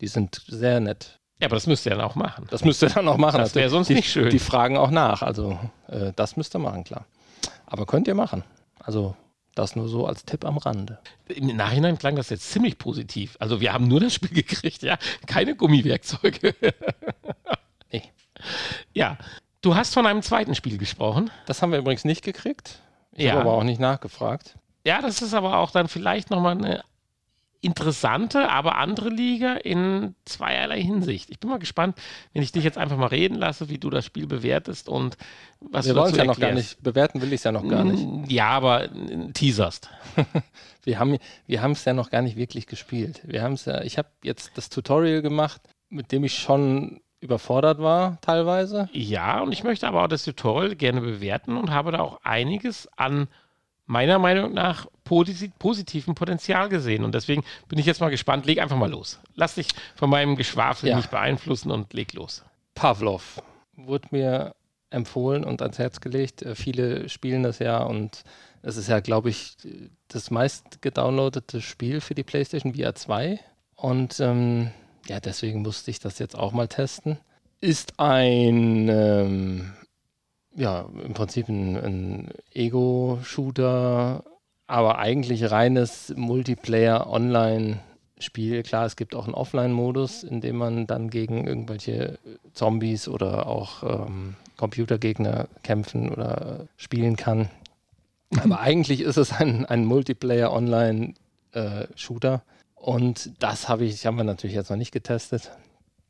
[0.00, 1.18] Die sind sehr nett.
[1.38, 2.46] Ja, aber das müsst ihr dann auch machen.
[2.50, 3.38] Das müsst ihr dann auch machen.
[3.38, 4.30] Das wäre Also sonst die, nicht schön.
[4.30, 5.22] Die fragen auch nach.
[5.22, 5.58] Also
[5.88, 7.06] äh, das müsst ihr machen, klar.
[7.66, 8.42] Aber könnt ihr machen.
[8.80, 9.14] Also
[9.60, 10.98] das nur so als Tipp am Rande.
[11.28, 13.36] Im Nachhinein klang das jetzt ziemlich positiv.
[13.40, 14.98] Also wir haben nur das Spiel gekriegt, ja.
[15.26, 16.54] Keine Gummiwerkzeuge.
[17.92, 18.02] Nee.
[18.92, 19.18] Ja.
[19.62, 21.30] Du hast von einem zweiten Spiel gesprochen.
[21.46, 22.80] Das haben wir übrigens nicht gekriegt.
[23.12, 23.32] Ich Ja.
[23.32, 24.56] habe aber auch nicht nachgefragt.
[24.86, 26.82] Ja, das ist aber auch dann vielleicht nochmal eine
[27.62, 31.30] interessante, aber andere Liga in zweierlei Hinsicht.
[31.30, 31.98] Ich bin mal gespannt,
[32.32, 35.16] wenn ich dich jetzt einfach mal reden lasse, wie du das Spiel bewertest und
[35.60, 36.82] was wir du wollen es dazu ja noch gar nicht.
[36.82, 38.30] Bewerten will ich es ja noch gar nicht.
[38.30, 39.90] Ja, aber äh, teaserst.
[40.82, 43.20] Wir haben wir haben es ja noch gar nicht wirklich gespielt.
[43.24, 47.80] Wir haben es ja, ich habe jetzt das Tutorial gemacht, mit dem ich schon überfordert
[47.80, 48.88] war teilweise.
[48.92, 52.88] Ja, und ich möchte aber auch das Tutorial gerne bewerten und habe da auch einiges
[52.96, 53.28] an
[53.90, 57.04] meiner Meinung nach posi positiven Potenzial gesehen.
[57.04, 58.46] Und deswegen bin ich jetzt mal gespannt.
[58.46, 59.18] Leg einfach mal los.
[59.34, 60.96] Lass dich von meinem Geschwafel Ja.
[60.96, 62.44] nicht beeinflussen und leg los.
[62.74, 63.42] Pavlov
[63.76, 64.54] wurde mir
[64.90, 66.42] empfohlen und ans Herz gelegt.
[66.42, 68.22] Äh, Viele spielen das ja und
[68.62, 69.56] es ist ja, glaube ich,
[70.08, 73.40] das meist gedownloadete Spiel für die PlayStation VR 2.
[73.74, 74.70] Und ähm,
[75.08, 77.18] ja, deswegen musste ich das jetzt auch mal testen.
[77.60, 79.72] Ist ein, ähm,
[80.54, 84.22] ja, im Prinzip ein, ein Ego-Shooter,
[84.66, 88.62] aber eigentlich reines Multiplayer-Online-Spiel.
[88.62, 92.18] Klar, es gibt auch einen Offline-Modus, in dem man dann gegen irgendwelche
[92.52, 97.50] Zombies oder auch ähm, Computergegner kämpfen oder spielen kann.
[98.42, 102.42] Aber eigentlich ist es ein, ein Multiplayer-Online-Shooter.
[102.74, 105.50] Und das habe ich, haben wir natürlich jetzt noch nicht getestet.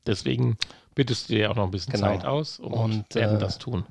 [0.07, 0.57] Deswegen
[0.95, 2.07] bittest du dir auch noch ein bisschen Genau.
[2.07, 3.84] Zeit aus und, Und, werden äh, das tun.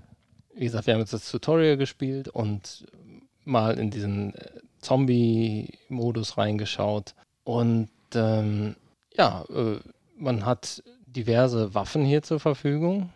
[0.60, 2.86] Wie gesagt, wir haben jetzt das Tutorial gespielt und
[3.45, 7.16] mal in diesen äh, Zombie-Modus reingeschaut.
[7.45, 8.76] Und ähm,
[9.14, 9.80] ja, äh,
[10.18, 13.14] man hat diverse Waffen hier zur Verfügung.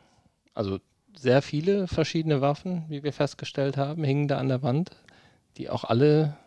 [0.53, 0.79] Also
[1.17, 4.91] sehr viele verschiedene Waffen, wie wir festgestellt haben, hingen da an der Wand,
[5.57, 6.37] die auch alle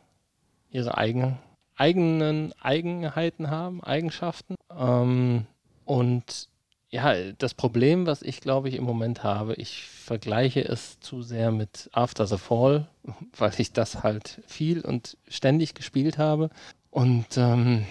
[0.70, 1.38] ihre eigen,
[1.74, 4.54] eigenen Eigenheiten haben, Eigenschaften.
[4.70, 5.44] Ähm,
[5.84, 6.48] und
[6.90, 11.50] ja, das Problem, was ich glaube ich im Moment habe, ich vergleiche es zu sehr
[11.50, 12.88] mit After the Fall,
[13.36, 16.50] weil ich das halt viel und ständig gespielt habe.
[16.90, 17.86] Und ähm,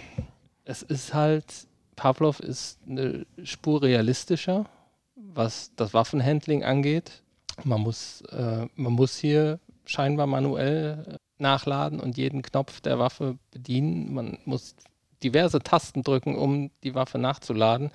[0.64, 1.46] es ist halt,
[1.96, 4.66] Pavlov ist eine Spur realistischer,
[5.16, 7.22] was das Waffenhandling angeht.
[7.64, 14.14] Man muss, äh, man muss hier scheinbar manuell nachladen und jeden Knopf der Waffe bedienen.
[14.14, 14.76] Man muss
[15.22, 17.92] diverse Tasten drücken, um die Waffe nachzuladen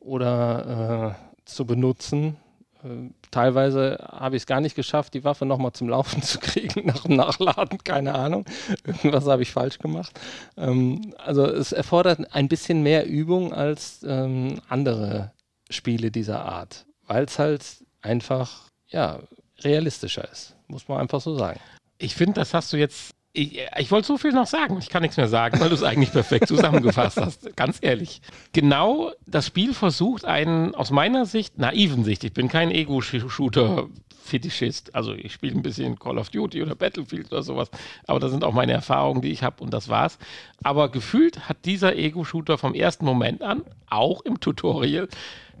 [0.00, 2.36] oder äh, zu benutzen.
[2.82, 6.86] Äh, teilweise habe ich es gar nicht geschafft, die Waffe nochmal zum Laufen zu kriegen
[6.86, 8.44] nach dem Nachladen, keine Ahnung.
[8.84, 10.18] Irgendwas habe ich falsch gemacht.
[10.56, 15.32] Ähm, also es erfordert ein bisschen mehr Übung als ähm, andere
[15.68, 17.64] Spiele dieser Art, weil es halt
[18.02, 19.20] einfach ja,
[19.60, 21.60] realistischer ist, muss man einfach so sagen.
[21.98, 25.02] Ich finde, das hast du jetzt ich, ich wollte so viel noch sagen, ich kann
[25.02, 28.20] nichts mehr sagen, weil du es eigentlich perfekt zusammengefasst hast, ganz ehrlich.
[28.52, 35.14] Genau das Spiel versucht einen, aus meiner Sicht, naiven Sicht, ich bin kein Ego-Shooter-Fetischist, also
[35.14, 37.70] ich spiele ein bisschen Call of Duty oder Battlefield oder sowas,
[38.06, 40.18] aber das sind auch meine Erfahrungen, die ich habe und das war's.
[40.64, 45.06] Aber gefühlt hat dieser Ego-Shooter vom ersten Moment an, auch im Tutorial,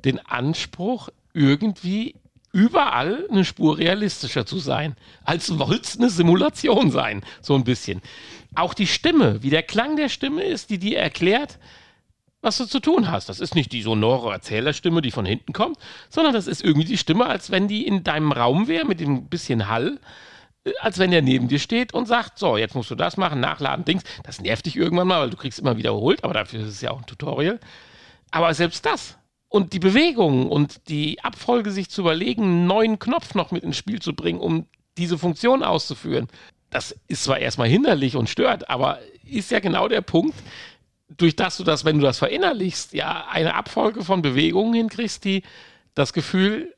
[0.04, 2.16] den Anspruch, irgendwie
[2.52, 8.02] überall eine Spur realistischer zu sein, als wollte es eine Simulation sein, so ein bisschen.
[8.54, 11.58] Auch die Stimme, wie der Klang der Stimme ist, die dir erklärt,
[12.42, 13.28] was du zu tun hast.
[13.28, 15.78] Das ist nicht die sonore Erzählerstimme, die von hinten kommt,
[16.08, 19.26] sondern das ist irgendwie die Stimme, als wenn die in deinem Raum wäre mit dem
[19.26, 20.00] bisschen Hall,
[20.64, 23.40] äh, als wenn der neben dir steht und sagt, so, jetzt musst du das machen,
[23.40, 24.04] nachladen, Dings.
[24.24, 26.90] Das nervt dich irgendwann mal, weil du kriegst immer wiederholt, aber dafür ist es ja
[26.90, 27.60] auch ein Tutorial.
[28.30, 29.18] Aber selbst das
[29.50, 33.76] und die Bewegung und die Abfolge sich zu überlegen, einen neuen Knopf noch mit ins
[33.76, 36.28] Spiel zu bringen, um diese Funktion auszuführen,
[36.70, 40.36] das ist zwar erstmal hinderlich und stört, aber ist ja genau der Punkt,
[41.08, 45.42] durch das du das, wenn du das verinnerlichst, ja eine Abfolge von Bewegungen hinkriegst, die
[45.94, 46.72] das Gefühl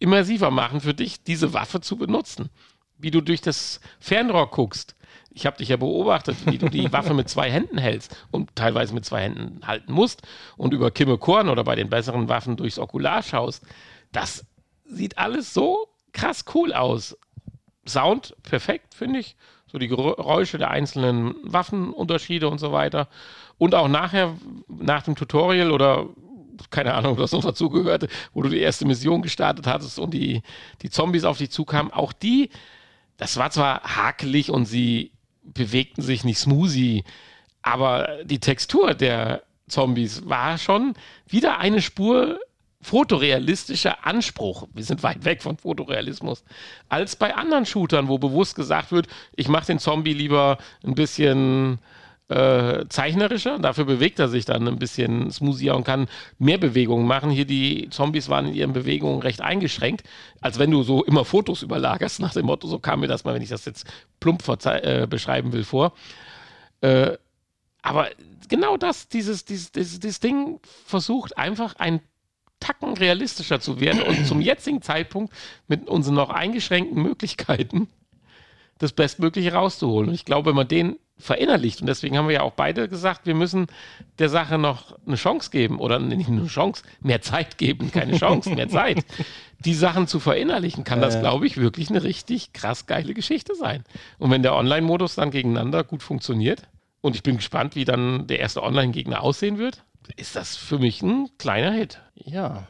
[0.00, 2.50] immersiver machen für dich, diese Waffe zu benutzen.
[2.98, 4.96] Wie du durch das Fernrohr guckst
[5.34, 8.94] ich habe dich ja beobachtet, wie du die Waffe mit zwei Händen hältst und teilweise
[8.94, 10.22] mit zwei Händen halten musst
[10.56, 13.64] und über Kimme Korn oder bei den besseren Waffen durchs Okular schaust.
[14.12, 14.46] Das
[14.84, 17.16] sieht alles so krass cool aus.
[17.86, 19.36] Sound perfekt, finde ich.
[19.66, 23.08] So die Geräusche der einzelnen Waffenunterschiede und so weiter.
[23.56, 24.36] Und auch nachher,
[24.68, 26.08] nach dem Tutorial oder
[26.70, 30.42] keine Ahnung, was noch dazugehörte, wo du die erste Mission gestartet hattest und die,
[30.82, 32.50] die Zombies auf dich zukamen, auch die,
[33.16, 35.12] das war zwar hakelig und sie
[35.42, 37.04] bewegten sich nicht smoothie,
[37.62, 40.94] aber die Textur der Zombies war schon
[41.26, 42.40] wieder eine Spur
[42.82, 44.66] fotorealistischer Anspruch.
[44.74, 46.44] Wir sind weit weg von Fotorealismus.
[46.88, 51.78] Als bei anderen Shootern, wo bewusst gesagt wird, ich mache den Zombie lieber ein bisschen
[52.28, 53.58] äh, zeichnerischer.
[53.58, 56.08] Dafür bewegt er sich dann ein bisschen smoothier und kann
[56.38, 57.30] mehr Bewegungen machen.
[57.30, 60.04] Hier die Zombies waren in ihren Bewegungen recht eingeschränkt,
[60.40, 63.34] als wenn du so immer Fotos überlagerst, nach dem Motto, so kam mir das mal,
[63.34, 63.86] wenn ich das jetzt
[64.20, 65.92] plump äh, beschreiben will, vor.
[66.80, 67.16] Äh,
[67.82, 68.08] aber
[68.48, 72.00] genau das, dieses, dieses, dieses, dieses Ding versucht einfach ein
[72.60, 75.34] Tacken realistischer zu werden und zum jetzigen Zeitpunkt
[75.66, 77.88] mit unseren noch eingeschränkten Möglichkeiten
[78.78, 80.08] das Bestmögliche rauszuholen.
[80.08, 81.80] Und ich glaube, wenn man den verinnerlicht.
[81.80, 83.66] Und deswegen haben wir ja auch beide gesagt, wir müssen
[84.18, 88.18] der Sache noch eine Chance geben oder nicht nur eine Chance, mehr Zeit geben, keine
[88.18, 89.04] Chance, mehr Zeit.
[89.60, 93.84] Die Sachen zu verinnerlichen, kann das, glaube ich, wirklich eine richtig krass geile Geschichte sein.
[94.18, 96.62] Und wenn der Online-Modus dann gegeneinander gut funktioniert,
[97.00, 99.84] und ich bin gespannt, wie dann der erste Online-Gegner aussehen wird,
[100.16, 102.00] ist das für mich ein kleiner Hit.
[102.14, 102.66] Ja,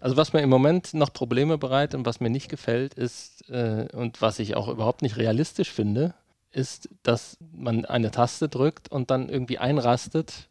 [0.00, 3.86] also was mir im Moment noch Probleme bereitet und was mir nicht gefällt, ist äh,
[3.92, 6.14] und was ich auch überhaupt nicht realistisch finde,
[6.52, 10.48] ist, dass man eine Taste drückt und dann irgendwie einrastet,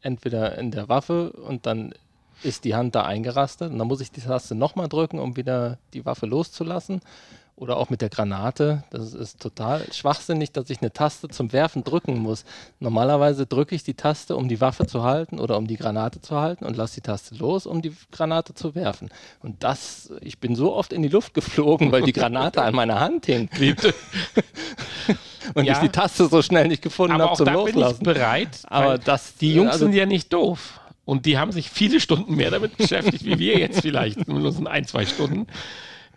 [0.00, 1.94] entweder in der Waffe und dann
[2.42, 3.70] ist die Hand da eingerastet.
[3.70, 7.00] Und dann muss ich die Taste nochmal drücken, um wieder die Waffe loszulassen
[7.60, 8.84] oder auch mit der Granate.
[8.90, 12.44] Das ist total schwachsinnig, dass ich eine Taste zum Werfen drücken muss.
[12.80, 16.40] Normalerweise drücke ich die Taste, um die Waffe zu halten oder um die Granate zu
[16.40, 19.10] halten und lasse die Taste los, um die Granate zu werfen.
[19.42, 22.98] Und das, ich bin so oft in die Luft geflogen, weil die Granate an meiner
[22.98, 23.50] Hand hing.
[25.54, 28.02] und ja, ich die Taste so schnell nicht gefunden habe zum da Loslassen.
[28.02, 28.62] Bin ich bereit.
[28.68, 30.80] Aber das, die Jungs also, sind ja nicht doof.
[31.04, 34.66] Und die haben sich viele Stunden mehr damit beschäftigt, wie wir jetzt vielleicht, nur in
[34.66, 35.46] ein, zwei Stunden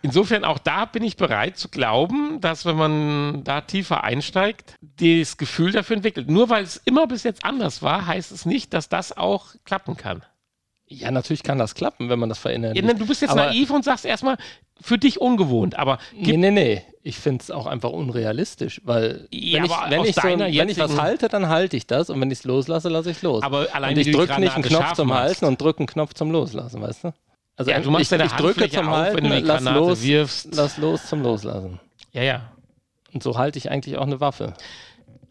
[0.04, 5.36] insofern auch da bin ich bereit zu glauben, dass wenn man da tiefer einsteigt, das
[5.38, 6.30] Gefühl dafür entwickelt.
[6.30, 9.96] Nur weil es immer bis jetzt anders war, heißt es nicht, dass das auch klappen
[9.96, 10.22] kann.
[10.86, 12.76] Ja, natürlich kann das klappen, wenn man das verändert.
[12.76, 14.36] Ja, du bist jetzt Aber- naiv und sagst erstmal,
[14.80, 16.82] für dich ungewohnt, aber Nee, nee, nee.
[17.02, 20.78] Ich finde es auch einfach unrealistisch, weil Ja, wenn, ich, wenn, ich so, wenn ich
[20.78, 23.42] was halte, dann halte ich das und wenn ich es loslasse, lasse ich es los.
[23.42, 25.12] Aber allein und ich drücke nicht einen Knopf zum.
[25.12, 27.14] Halten und drücke einen Knopf zum Loslassen, weißt du?
[27.56, 29.62] Also ja, du machst ich, deine ich drücke zum auf, Halten, wenn du die lass
[29.62, 30.54] Granate los, wirfst.
[30.54, 31.78] lass los zum Loslassen.
[32.12, 32.52] Ja, ja.
[33.12, 34.54] Und so halte ich eigentlich auch eine Waffe.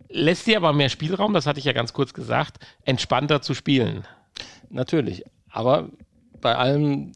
[0.09, 4.05] Lässt dir aber mehr Spielraum, das hatte ich ja ganz kurz gesagt, entspannter zu spielen.
[4.69, 5.23] Natürlich.
[5.51, 5.89] Aber
[6.39, 7.11] bei allem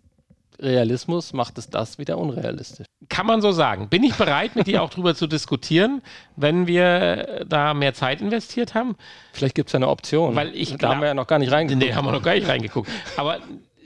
[0.59, 2.87] Realismus macht es das wieder unrealistisch.
[3.09, 3.89] Kann man so sagen.
[3.89, 6.01] Bin ich bereit, mit dir auch drüber zu diskutieren,
[6.35, 8.95] wenn wir da mehr Zeit investiert haben?
[9.33, 10.35] Vielleicht gibt es ja eine Option.
[10.35, 11.85] Weil ich da glaub- haben wir ja noch gar nicht reingeguckt.
[11.85, 12.89] Nee, haben wir noch gar nicht reingeguckt.
[13.15, 13.37] Aber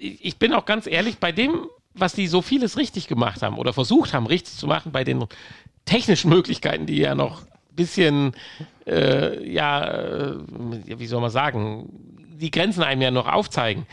[0.02, 3.74] ich bin auch ganz ehrlich, bei dem, was die so vieles richtig gemacht haben oder
[3.74, 5.26] versucht haben, richtig zu machen, bei den
[5.86, 8.36] technischen Möglichkeiten, die ja noch ein bisschen,
[8.88, 10.36] äh, ja, äh,
[11.00, 11.90] wie soll man sagen,
[12.40, 13.86] die Grenzen einem ja noch aufzeigen,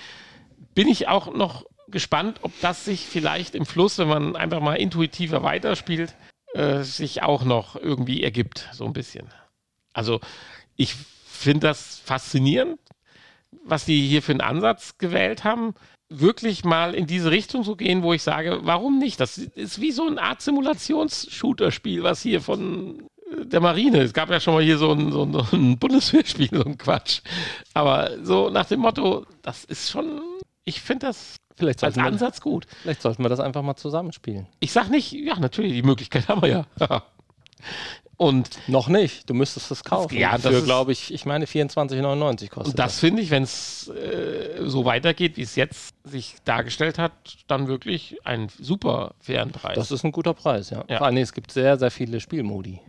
[0.75, 4.75] bin ich auch noch gespannt, ob das sich vielleicht im Fluss, wenn man einfach mal
[4.75, 6.15] intuitiver weiterspielt,
[6.55, 9.27] äh, sich auch noch irgendwie ergibt, so ein bisschen.
[9.93, 10.21] Also
[10.77, 10.95] ich
[11.27, 12.79] finde das faszinierend,
[13.65, 15.75] was die hier für einen Ansatz gewählt haben,
[16.09, 19.21] wirklich mal in diese Richtung zu gehen, wo ich sage, warum nicht?
[19.21, 24.31] Das ist wie so eine Art Simulations-Shooter-Spiel, was hier von äh, der Marine, es gab
[24.31, 27.21] ja schon mal hier so ein, so ein, so ein Bundeswehrspiel, so ein Quatsch.
[27.75, 30.21] Aber so nach dem Motto, das ist schon,
[30.65, 32.67] ich finde das Vielleicht als sollten, wir, Ansatz gut.
[32.83, 34.47] vielleicht sollten wir das einfach mal zusammenspielen.
[34.61, 36.67] Ich sag nicht, ja, natürlich, die Möglichkeit haben wir ja.
[38.19, 39.31] Und Noch nicht.
[39.31, 40.17] Du müsstest es kaufen.
[40.17, 43.89] Ja, das Für, glaube ich, ich meine 24,99 kostet Und das finde ich, wenn es
[43.89, 47.13] äh, so weitergeht, wie es jetzt sich dargestellt hat,
[47.47, 49.77] dann wirklich einen super fairen Preis.
[49.77, 50.85] Das ist ein guter Preis, ja.
[50.89, 50.99] Ja.
[50.99, 52.81] Vor allem, es gibt sehr, sehr viele Spielmodi.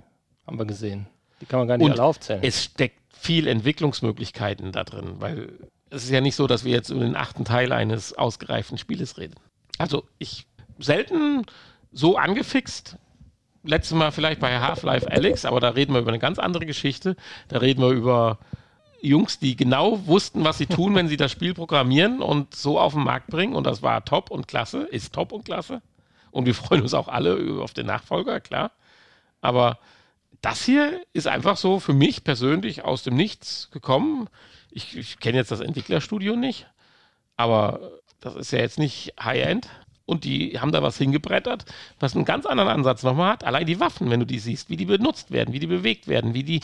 [0.48, 1.06] Haben wir gesehen.
[1.42, 2.42] Die kann man gar nicht Und alle aufzählen.
[2.44, 5.54] es steckt viel Entwicklungsmöglichkeiten da drin, weil
[5.92, 9.20] es ist ja nicht so, dass wir jetzt über den achten Teil eines ausgereiften Spieles
[9.20, 9.36] reden.
[9.78, 10.48] Also ich
[10.80, 11.46] selten
[11.92, 12.98] so angefixt.
[13.70, 17.16] Letztes Mal vielleicht bei Half-Life Alex, aber da reden wir über eine ganz andere Geschichte.
[17.50, 18.40] Da reden wir über
[19.00, 22.94] Jungs, die genau wussten, was sie tun, wenn sie das Spiel programmieren und so auf
[22.94, 23.54] den Markt bringen.
[23.54, 25.84] Und das war top und klasse, ist top und klasse.
[26.32, 28.72] Und wir freuen uns auch alle auf den Nachfolger, klar.
[29.40, 29.78] Aber
[30.42, 34.30] das hier ist einfach so für mich persönlich aus dem Nichts gekommen.
[34.72, 36.66] Ich, ich kenne jetzt das Entwicklerstudio nicht,
[37.38, 39.70] aber das ist ja jetzt nicht High-End.
[40.10, 41.66] Und die haben da was hingebrettert,
[42.00, 43.44] was einen ganz anderen Ansatz nochmal hat.
[43.44, 46.34] Allein die Waffen, wenn du die siehst, wie die benutzt werden, wie die bewegt werden,
[46.34, 46.62] wie die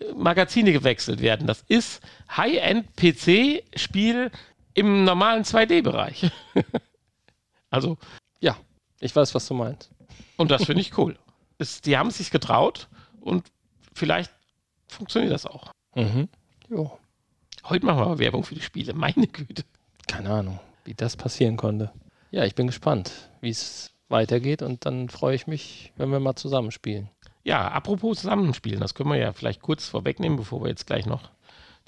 [0.00, 1.46] äh, Magazine gewechselt werden.
[1.46, 2.02] Das ist
[2.36, 4.32] High-End-PC-Spiel
[4.74, 6.28] im normalen 2D-Bereich.
[7.70, 7.98] also,
[8.40, 8.56] ja,
[8.98, 9.90] ich weiß, was du meinst.
[10.36, 11.16] und das finde ich cool.
[11.58, 12.88] Es, die haben es sich getraut
[13.20, 13.46] und
[13.94, 14.32] vielleicht
[14.88, 15.70] funktioniert das auch.
[15.94, 16.28] Mhm.
[16.68, 16.98] Jo.
[17.62, 18.92] Heute machen wir aber Werbung für die Spiele.
[18.92, 19.62] Meine Güte.
[20.08, 21.92] Keine Ahnung, wie das passieren konnte.
[22.30, 26.36] Ja, ich bin gespannt, wie es weitergeht und dann freue ich mich, wenn wir mal
[26.36, 27.08] zusammenspielen.
[27.44, 31.22] Ja, apropos Zusammenspielen, das können wir ja vielleicht kurz vorwegnehmen, bevor wir jetzt gleich noch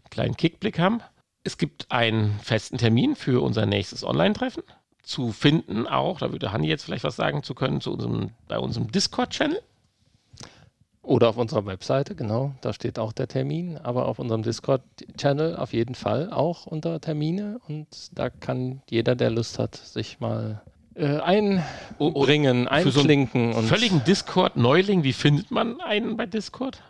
[0.03, 1.03] den kleinen Kickblick haben.
[1.45, 4.63] Es gibt einen festen Termin für unser nächstes Online-Treffen.
[5.03, 8.59] Zu finden auch, da würde Hanni jetzt vielleicht was sagen zu können, zu unserem, bei
[8.59, 9.61] unserem Discord-Channel.
[11.03, 15.73] Oder auf unserer Webseite, genau, da steht auch der Termin, aber auf unserem Discord-Channel auf
[15.73, 20.63] jeden Fall auch unter Termine und da kann jeder, der Lust hat, sich mal
[20.95, 21.63] äh, einbringen,
[21.99, 26.83] für so einen einklinken und Völligen Discord-Neuling, wie findet man einen bei Discord?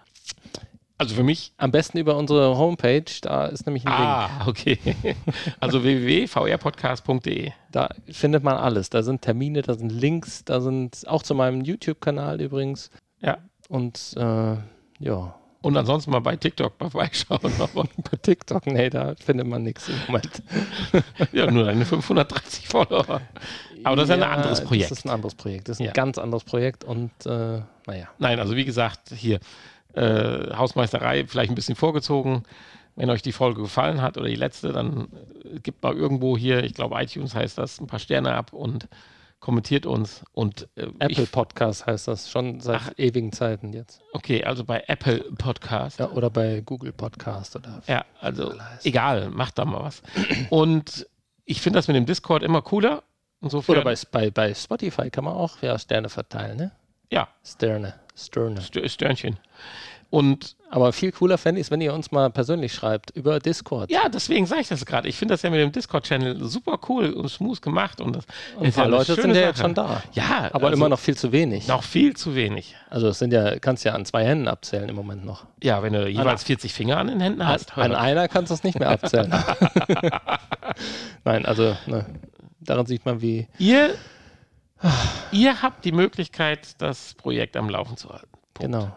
[1.01, 1.55] Also für mich.
[1.57, 4.03] am besten über unsere Homepage, da ist nämlich ein Link.
[4.03, 4.79] Ah, okay.
[5.59, 7.53] Also www.vrpodcast.de.
[7.73, 8.91] Da findet man alles.
[8.91, 12.91] Da sind Termine, da sind Links, da sind auch zu meinem YouTube-Kanal übrigens.
[13.21, 13.39] Ja.
[13.71, 14.57] Und äh,
[14.99, 17.41] ja, Und ansonsten mal bei TikTok vorbeischauen.
[17.75, 20.43] Bei TikTok, nee, da findet man nichts im Moment.
[21.33, 23.21] ja, nur deine 530 Follower.
[23.85, 24.91] Aber das ist ja ein anderes Projekt.
[24.91, 25.69] Das ist ein anderes Projekt.
[25.69, 25.93] Das ist ein Ja.
[25.93, 28.09] ganz anderes Projekt und äh, naja.
[28.19, 29.39] Nein, also wie gesagt, hier
[29.95, 32.43] äh, Hausmeisterei vielleicht ein bisschen vorgezogen.
[32.97, 35.09] Wenn euch die Folge gefallen hat oder die letzte, dann
[35.45, 38.89] äh, gebt mal irgendwo hier, ich glaube iTunes heißt das, ein paar Sterne ab und
[39.41, 40.23] kommentiert uns.
[40.33, 42.93] Und äh, Apple ich, Podcast heißt das schon seit Ach.
[42.97, 44.01] ewigen Zeiten jetzt.
[44.13, 45.99] okay, also bei Apple Podcast.
[45.99, 50.03] Ja, oder bei Google Podcast oder Ja, also egal, macht da mal was.
[50.51, 51.07] Und
[51.45, 53.03] ich finde das mit dem Discord immer cooler.
[53.41, 56.73] Insofern, oder bei, bei, bei Spotify kann man auch ja, Sterne verteilen, ne?
[57.11, 57.95] ja, Sterne.
[58.15, 58.61] Sterne.
[58.61, 59.39] Sternchen.
[60.11, 63.91] Und Aber viel cooler fände ich es, wenn ihr uns mal persönlich schreibt über Discord.
[63.93, 65.09] ja, deswegen sage ich das gerade.
[65.09, 68.01] Ich finde das ja mit dem Discord-Channel super cool und smooth gemacht.
[68.01, 68.25] Und das
[68.57, 70.03] Und ein ja paar eine Leute sind ja jetzt schon da.
[70.13, 71.69] Ja, Aber also immer noch viel zu wenig.
[71.69, 72.75] noch viel zu wenig.
[72.89, 75.47] Also es sind ja, kannst ja an zwei Händen abzählen im Moment noch.
[75.63, 77.79] Ja, wenn du jeweils 40 Finger an den Händen hast.
[77.79, 77.99] An doch.
[78.01, 79.33] einer kannst du es nicht mehr abzählen.
[81.25, 82.05] Nein, also ne,
[82.61, 83.47] daran sieht man, wie.
[83.59, 83.95] Ihr,
[85.31, 88.29] ihr habt die Möglichkeit, das Projekt am Laufen zu halten.
[88.55, 88.73] Punkt.
[88.73, 88.93] Genau.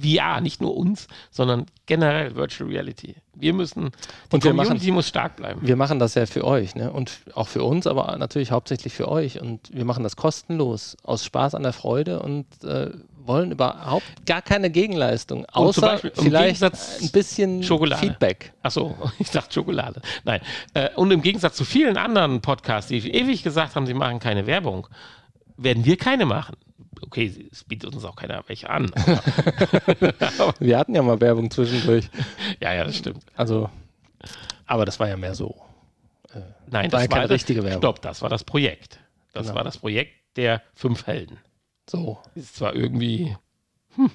[0.00, 3.16] VR, nicht nur uns, sondern generell Virtual Reality.
[3.34, 3.90] Wir müssen,
[4.30, 5.60] die Und Community muss stark bleiben.
[5.62, 6.90] Wir machen das ja für euch, ne?
[6.92, 9.40] Und auch für uns, aber natürlich hauptsächlich für euch.
[9.40, 12.90] Und wir machen das kostenlos, aus Spaß an der Freude und äh,
[13.28, 18.00] wollen überhaupt gar keine Gegenleistung, außer Beispiel vielleicht Gegensatz ein bisschen Schokolade.
[18.00, 18.52] Feedback.
[18.62, 20.00] Achso, ich dachte Schokolade.
[20.24, 20.40] Nein.
[20.74, 24.46] Äh, und im Gegensatz zu vielen anderen Podcasts, die ewig gesagt haben, sie machen keine
[24.46, 24.88] Werbung,
[25.58, 26.56] werden wir keine machen.
[27.02, 28.90] Okay, es bietet uns auch keiner welche an.
[30.58, 32.08] Wir hatten ja mal Werbung zwischendurch.
[32.60, 33.24] ja, ja, das stimmt.
[33.36, 33.70] Also,
[34.66, 35.54] aber das war ja mehr so.
[36.70, 37.80] Nein, War das ja keine das, richtige Werbung.
[37.80, 38.98] Stopp, das war das Projekt.
[39.32, 39.56] Das Genau.
[39.58, 41.38] war das Projekt der fünf Helden.
[41.88, 42.18] So.
[42.34, 43.36] Ist zwar irgendwie
[43.94, 44.10] hm,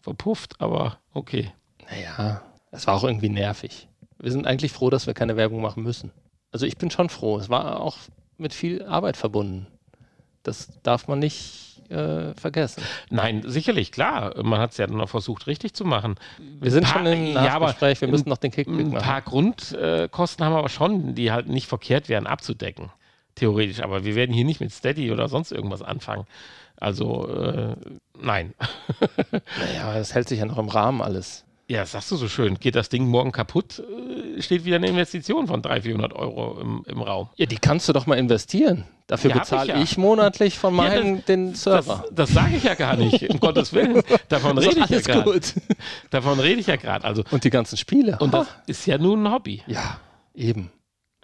[0.00, 1.52] verpufft, aber okay.
[1.90, 3.88] Naja, es war auch irgendwie nervig.
[4.18, 6.10] Wir sind eigentlich froh, dass wir keine Werbung machen müssen.
[6.50, 7.38] Also ich bin schon froh.
[7.38, 7.96] Es war auch
[8.38, 9.66] mit viel Arbeit verbunden.
[10.46, 12.82] Das darf man nicht äh, vergessen.
[13.10, 14.34] Nein, sicherlich, klar.
[14.42, 16.16] Man hat es ja dann noch versucht, richtig zu machen.
[16.60, 18.90] Wir sind Ein paar- schon im ja, Nachgespräch, wir ein- müssen noch den Kickback Ein
[18.92, 19.04] machen.
[19.04, 22.90] paar Grundkosten haben wir aber schon, die halt nicht verkehrt wären abzudecken.
[23.36, 23.80] Theoretisch.
[23.82, 26.26] Aber wir werden hier nicht mit Steady oder sonst irgendwas anfangen.
[26.78, 27.76] Also, äh,
[28.20, 28.52] nein.
[29.58, 31.44] Naja, das hält sich ja noch im Rahmen alles.
[31.68, 32.58] Ja, das sagst du so schön.
[32.60, 33.80] Geht das Ding morgen kaputt,
[34.36, 37.28] äh, steht wieder eine Investition von 300, 400 Euro im, im Raum.
[37.36, 38.84] Ja, die kannst du doch mal investieren.
[39.08, 40.00] Dafür Ja, bezahle ich ich, ja.
[40.02, 42.04] monatlich von Ja, meinem den Das, Server.
[42.12, 44.02] das sage ich ja gar nicht, um Gottes Willen.
[44.28, 45.40] Davon Das rede ich ja gerade.
[46.10, 47.04] Davon rede ich ja gerade.
[47.04, 48.18] Also, Und die ganzen Spiele.
[48.20, 48.62] und das Ha.
[48.66, 49.62] ist ja nun ein Hobby.
[49.66, 49.98] ja,
[50.34, 50.70] eben.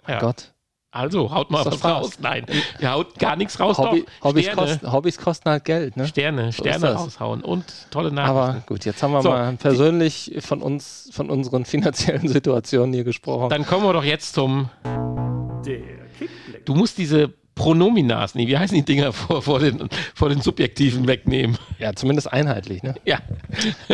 [0.07, 0.19] Ja.
[0.19, 0.52] Gott.
[0.93, 1.91] Also, haut mal was Spaß.
[1.91, 2.11] raus.
[2.21, 2.45] Nein,
[2.79, 3.79] ihr haut gar nichts raus.
[3.79, 4.29] Hobby, doch.
[4.29, 6.07] Hobbys, kosten, Hobbys kosten halt Geld, ne?
[6.07, 8.37] Sterne, Sterne raushauen und tolle Nachrichten.
[8.37, 13.03] Aber gut, jetzt haben wir So, mal persönlich von uns, von unseren finanziellen Situationen hier
[13.03, 13.49] gesprochen.
[13.49, 14.69] Dann kommen wir doch jetzt zum.
[15.65, 15.79] Der
[16.19, 16.63] Kickblick.
[16.65, 21.07] Du musst diese Pronominas, nee, wie heißen die Dinger vor, vor, den, vor den Subjektiven
[21.07, 21.57] wegnehmen?
[21.79, 22.93] ja, zumindest einheitlich, ne?
[23.03, 23.17] Ja.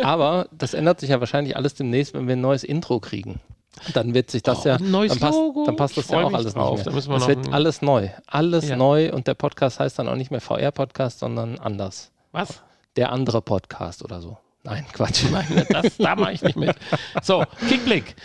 [0.01, 3.39] Aber das ändert sich ja wahrscheinlich alles demnächst, wenn wir ein neues Intro kriegen.
[3.93, 6.83] Dann wird sich das Oh, ja, dann passt, dann passt das ja auch alles drauf.
[6.85, 8.09] nicht Da noch wird alles neu.
[8.27, 8.75] Alles Ja.
[8.75, 12.11] neu und der Podcast heißt dann auch nicht mehr VR-Podcast, sondern anders.
[12.31, 12.61] Was?
[12.95, 14.37] Der andere Podcast oder so.
[14.63, 15.23] Nein, Quatsch.
[15.31, 16.75] Nein, das, da mache ich nicht mit.
[17.23, 18.15] So, Kickblick.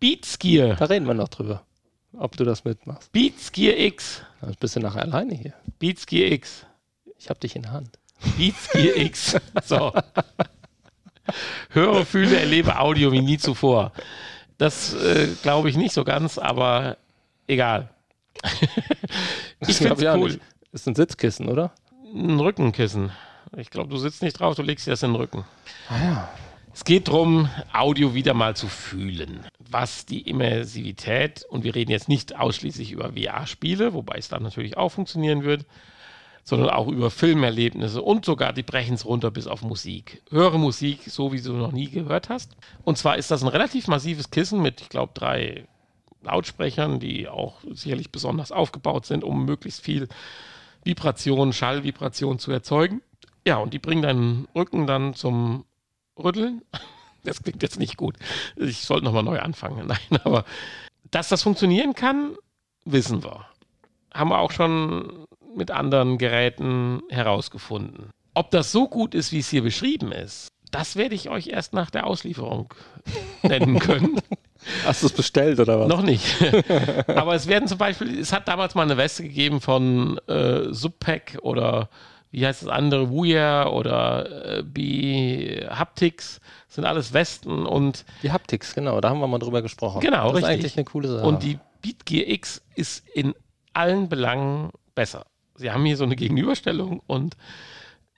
[0.00, 0.74] Beatskier.
[0.74, 1.62] Da reden wir noch drüber,
[2.18, 3.10] ob du das mitmachst.
[3.12, 4.22] Beatskier X.
[4.40, 5.54] Da bist du nachher alleine hier.
[5.78, 6.66] Beatskier X.
[7.18, 7.98] Ich hab dich in der Hand.
[8.36, 9.36] Beatskier X.
[9.64, 9.92] So.
[11.70, 13.92] Höre, fühle, erlebe Audio wie nie zuvor.
[14.58, 16.96] Das äh, glaube ich nicht so ganz, aber
[17.46, 17.90] egal.
[19.60, 20.28] ich finde es cool.
[20.28, 20.40] nicht.
[20.72, 21.72] Ist ein Sitzkissen, oder?
[22.14, 23.12] Ein Rückenkissen.
[23.56, 25.44] Ich glaube, du sitzt nicht drauf, du legst dir das in den Rücken.
[25.88, 26.28] Ah
[26.72, 29.46] Es geht darum, Audio wieder mal zu fühlen.
[29.58, 34.76] Was die Immersivität, und wir reden jetzt nicht ausschließlich über VR-Spiele, wobei es dann natürlich
[34.76, 35.64] auch funktionieren wird,
[36.44, 40.22] sondern auch über Filmerlebnisse und sogar die brechen es runter bis auf Musik.
[40.30, 42.54] Höre Musik, so wie du noch nie gehört hast.
[42.84, 45.66] Und zwar ist das ein relativ massives Kissen mit, ich glaube, drei
[46.22, 50.08] Lautsprechern, die auch sicherlich besonders aufgebaut sind, um möglichst viel
[50.84, 53.00] Vibration, Schallvibration zu erzeugen.
[53.46, 55.64] Ja, und die bringen deinen Rücken dann zum
[56.22, 56.62] Rütteln.
[57.26, 58.16] Das klingt jetzt nicht gut.
[58.54, 59.86] Ich sollte nochmal neu anfangen.
[60.10, 60.44] Nein, aber
[61.10, 62.36] dass das funktionieren kann,
[62.84, 63.46] wissen wir.
[64.12, 65.24] Haben wir auch schon
[65.56, 68.10] mit anderen Geräten herausgefunden.
[68.34, 71.72] Ob das so gut ist, wie es hier beschrieben ist, das werde ich euch erst
[71.72, 72.74] nach der Auslieferung
[73.42, 74.20] nennen können.
[74.84, 75.88] Hast du es bestellt oder was?
[75.88, 76.24] Noch nicht.
[77.06, 81.38] Aber es werden zum Beispiel, es hat damals mal eine Weste gegeben von äh, Subpack
[81.42, 81.88] oder
[82.32, 86.40] wie heißt das andere, Wuya oder äh, B Haptics.
[86.66, 90.00] Das sind alles Westen und, Die Haptics, genau, da haben wir mal drüber gesprochen.
[90.00, 90.50] Genau, das ist richtig.
[90.50, 91.24] eigentlich eine coole Sache.
[91.24, 93.34] und die Beatgear X ist in
[93.74, 95.26] allen Belangen besser.
[95.56, 97.36] Sie haben hier so eine Gegenüberstellung und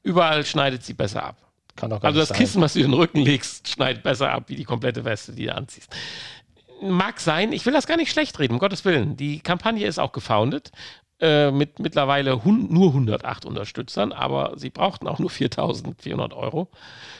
[0.02, 1.36] überall schneidet sie besser ab.
[1.76, 2.38] Kann doch gar Also das sein.
[2.38, 5.46] Kissen, was du in den Rücken legst, schneidet besser ab wie die komplette Weste, die
[5.46, 5.94] du anziehst.
[6.82, 9.16] Mag sein, ich will das gar nicht schlecht reden, um Gottes Willen.
[9.16, 10.72] Die Kampagne ist auch gefoundet
[11.20, 16.68] äh, mit mittlerweile hun nur 108 Unterstützern, aber sie brauchten auch nur 4.400 Euro.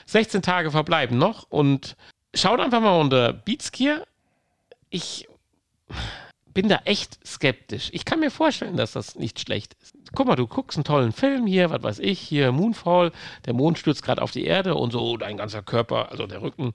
[0.05, 1.95] 16 Tage verbleiben noch und
[2.35, 4.05] schaut einfach mal unter Beatsgear.
[4.89, 5.27] Ich
[6.57, 7.89] bin da echt skeptisch.
[7.93, 9.93] Ich kann mir vorstellen, dass das nicht schlecht ist.
[10.15, 13.11] Guck mal, du guckst einen tollen Film hier, was weiß ich, hier Moonfall,
[13.45, 16.73] der Mond stürzt gerade auf die Erde und so dein ganzer Körper, also der Rücken,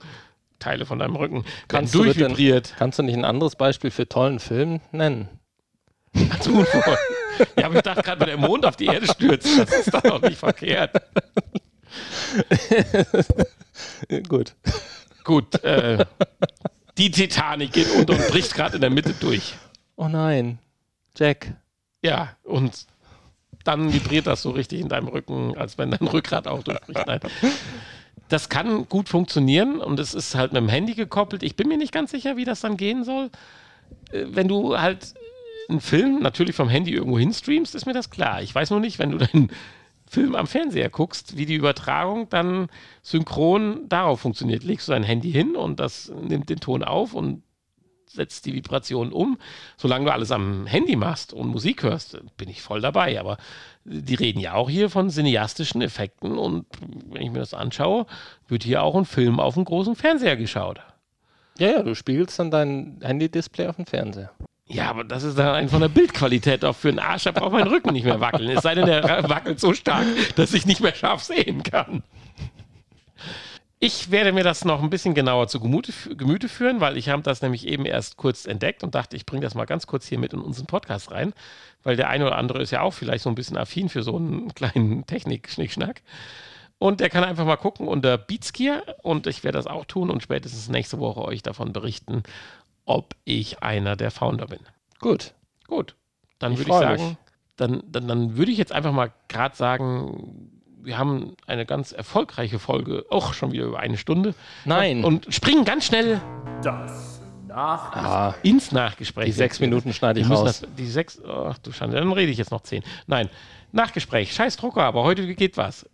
[0.61, 2.77] Teile von deinem Rücken, Kannst du, durchvibriert.
[2.79, 5.29] kannst du nicht ein anderes Beispiel für tollen Film nennen?
[6.31, 6.99] Als Moonfall.
[7.59, 10.05] ja, aber ich dachte gerade, wenn der Mond auf die Erde stürzt, das ist doch
[10.05, 10.95] noch nicht verkehrt.
[14.29, 14.55] Gut.
[15.25, 16.07] Gut, äh,
[16.99, 19.55] die Titanic geht unter und bricht gerade in der Mitte durch.
[20.03, 20.59] Oh nein.
[21.17, 21.55] Jack.
[22.03, 22.87] Ja, und
[23.63, 27.07] dann vibriert das so richtig in deinem Rücken, als wenn dein Rückgrat auch durchbricht.
[27.07, 27.21] Nein.
[28.29, 31.45] Das kann gut funktionieren und es ist halt mit dem Handy gekoppelt.
[31.45, 33.31] Ich bin mir nicht ganz sicher, wie das dann gehen soll.
[34.11, 35.15] Äh, Wenn du halt
[35.69, 38.43] einen Film natürlich vom Handy irgendwo hinstreamst, ist mir das klar.
[38.43, 39.53] Ich weiß nur nicht, wenn du deinen
[40.11, 42.67] Film am Fernseher guckst, wie die Übertragung dann
[43.03, 44.65] synchron darauf funktioniert.
[44.65, 47.45] Legst du dein Handy hin und das nimmt den Ton auf und
[48.13, 49.39] setzt die Vibration um.
[49.77, 53.19] Solange du alles am Handy machst und Musik hörst, bin ich voll dabei.
[53.19, 53.39] Aber
[53.85, 56.67] die reden ja auch hier von cineastischen Effekten und
[57.11, 58.07] wenn ich mir das anschaue,
[58.49, 60.81] wird hier auch ein Film auf dem großen Fernseher geschaut.
[61.59, 64.31] Ja, ja, du spiegelst dann dein Handy-Display auf den Fernseher.
[64.67, 67.67] Ja, aber das ist dann von der Bildqualität auch für einen Arsch, da braucht mein
[67.67, 68.49] Rücken nicht mehr wackeln.
[68.49, 70.07] Es sei denn, der wackelt so stark,
[70.37, 72.03] dass ich nicht mehr scharf sehen kann.
[73.85, 77.23] Ich werde mir das noch ein bisschen genauer zu Gemüte, Gemüte führen, weil ich habe
[77.23, 80.21] das nämlich eben erst kurz entdeckt und dachte, ich bringe das mal ganz kurz hier
[80.21, 81.33] mit in unseren Podcast rein,
[81.83, 84.15] weil der eine oder andere ist ja auch vielleicht so ein bisschen affin für so
[84.15, 86.03] einen kleinen Technik-Schnickschnack.
[86.79, 90.23] Und der kann einfach mal gucken unter Beatsgear und ich werde das auch tun und
[90.23, 92.23] spätestens nächste Woche euch davon berichten,
[92.85, 94.61] ob ich einer der Founder bin.
[95.01, 95.35] Gut.
[95.67, 95.97] Gut,
[96.39, 97.17] dann würde ich sagen, mich.
[97.57, 102.59] dann, dann, dann würde ich jetzt einfach mal gerade sagen, wir haben eine ganz erfolgreiche
[102.59, 104.35] Folge, auch schon wieder über eine Stunde.
[104.65, 105.05] Nein.
[105.05, 106.21] Und springen ganz schnell
[106.63, 109.27] Das nach Ah, ins Nachgespräch.
[109.27, 110.45] die sechs Minuten schneide ich raus.
[110.61, 112.83] das, die sechs, ach du Schande, dann rede ich jetzt noch zehn.
[113.07, 113.29] Nein,
[113.73, 115.89] Nachgespräch, scheiß Drucker, aber heute geht was.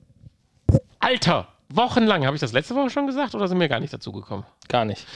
[1.00, 4.12] Alter, wochenlang, habe ich das letzte Woche schon gesagt oder sind wir gar nicht dazu
[4.12, 4.44] gekommen?
[4.68, 5.06] Gar nicht.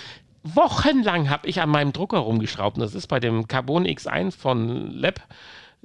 [0.44, 2.76] wochenlang habe ich an meinem Drucker rumgeschraubt.
[2.76, 5.20] Und das ist bei dem Carbon X1 von Lab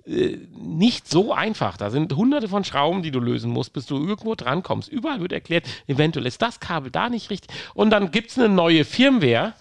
[0.06, 1.78] nicht so einfach.
[1.78, 4.90] Da sind hunderte von Schrauben, die du lösen musst, bis du irgendwo drankommst.
[4.90, 7.56] Überall wird erklärt, eventuell ist das Kabel da nicht richtig.
[7.74, 9.54] Und dann gibt es eine neue Firmware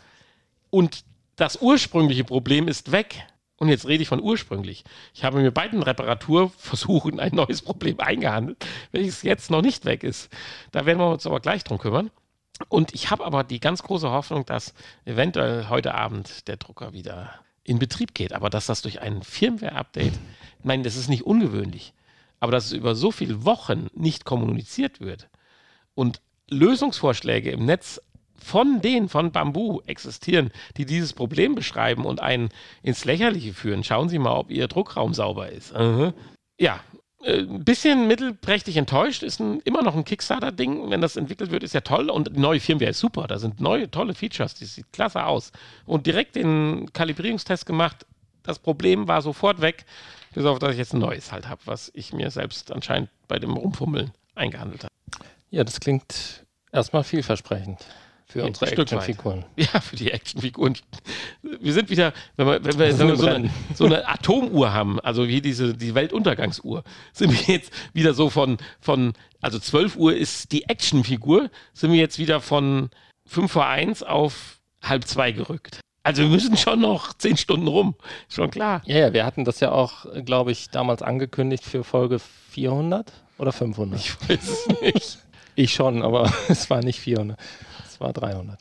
[0.70, 1.04] und
[1.36, 3.26] das ursprüngliche Problem ist weg.
[3.58, 4.84] Und jetzt rede ich von ursprünglich.
[5.14, 10.04] Ich habe mir bei den Reparaturversuchen ein neues Problem eingehandelt, welches jetzt noch nicht weg
[10.04, 10.30] ist.
[10.72, 12.10] Da werden wir uns aber gleich drum kümmern.
[12.68, 14.74] Und ich habe aber die ganz große Hoffnung, dass
[15.04, 17.34] eventuell heute Abend der Drucker wieder
[17.66, 18.32] in Betrieb geht.
[18.32, 20.14] Aber dass das durch ein Firmware-Update,
[20.62, 21.92] nein, das ist nicht ungewöhnlich,
[22.40, 25.28] aber dass es über so viele Wochen nicht kommuniziert wird
[25.94, 28.00] und Lösungsvorschläge im Netz
[28.38, 32.50] von denen von Bamboo existieren, die dieses Problem beschreiben und einen
[32.82, 33.82] ins Lächerliche führen.
[33.82, 35.74] Schauen Sie mal, ob Ihr Druckraum sauber ist.
[35.74, 36.12] Aha.
[36.58, 36.80] Ja,
[37.24, 40.90] ein bisschen mittelprächtig enttäuscht, ist ein, immer noch ein Kickstarter-Ding.
[40.90, 43.26] Wenn das entwickelt wird, ist ja toll und die neue Firmware ist super.
[43.26, 45.52] Da sind neue, tolle Features, die sieht klasse aus.
[45.86, 48.06] Und direkt den Kalibrierungstest gemacht.
[48.42, 49.86] Das Problem war sofort weg,
[50.34, 53.38] bis auf dass ich jetzt ein neues halt habe, was ich mir selbst anscheinend bei
[53.38, 54.92] dem Rumfummeln eingehandelt habe.
[55.50, 57.84] Ja, das klingt erstmal vielversprechend
[58.26, 58.70] für unsere.
[58.70, 59.44] Actionfiguren.
[59.56, 60.76] Ja, für die Actionfiguren.
[61.42, 65.00] Wir sind wieder, wenn wir, wenn wir, wenn wir so, eine, so eine Atomuhr haben,
[65.00, 70.14] also wie diese die Weltuntergangsuhr, sind wir jetzt wieder so von, von also 12 Uhr
[70.14, 72.90] ist die Actionfigur, sind wir jetzt wieder von
[73.26, 75.80] 5 vor 1 auf halb zwei gerückt.
[76.02, 77.96] Also wir müssen schon noch 10 Stunden rum,
[78.28, 78.82] schon klar.
[78.86, 82.20] Ja, ja, wir hatten das ja auch, glaube ich, damals angekündigt für Folge
[82.50, 83.98] 400 oder 500.
[83.98, 85.18] Ich weiß es nicht.
[85.58, 87.38] Ich schon, aber es war nicht 400.
[87.96, 88.58] Es war 300.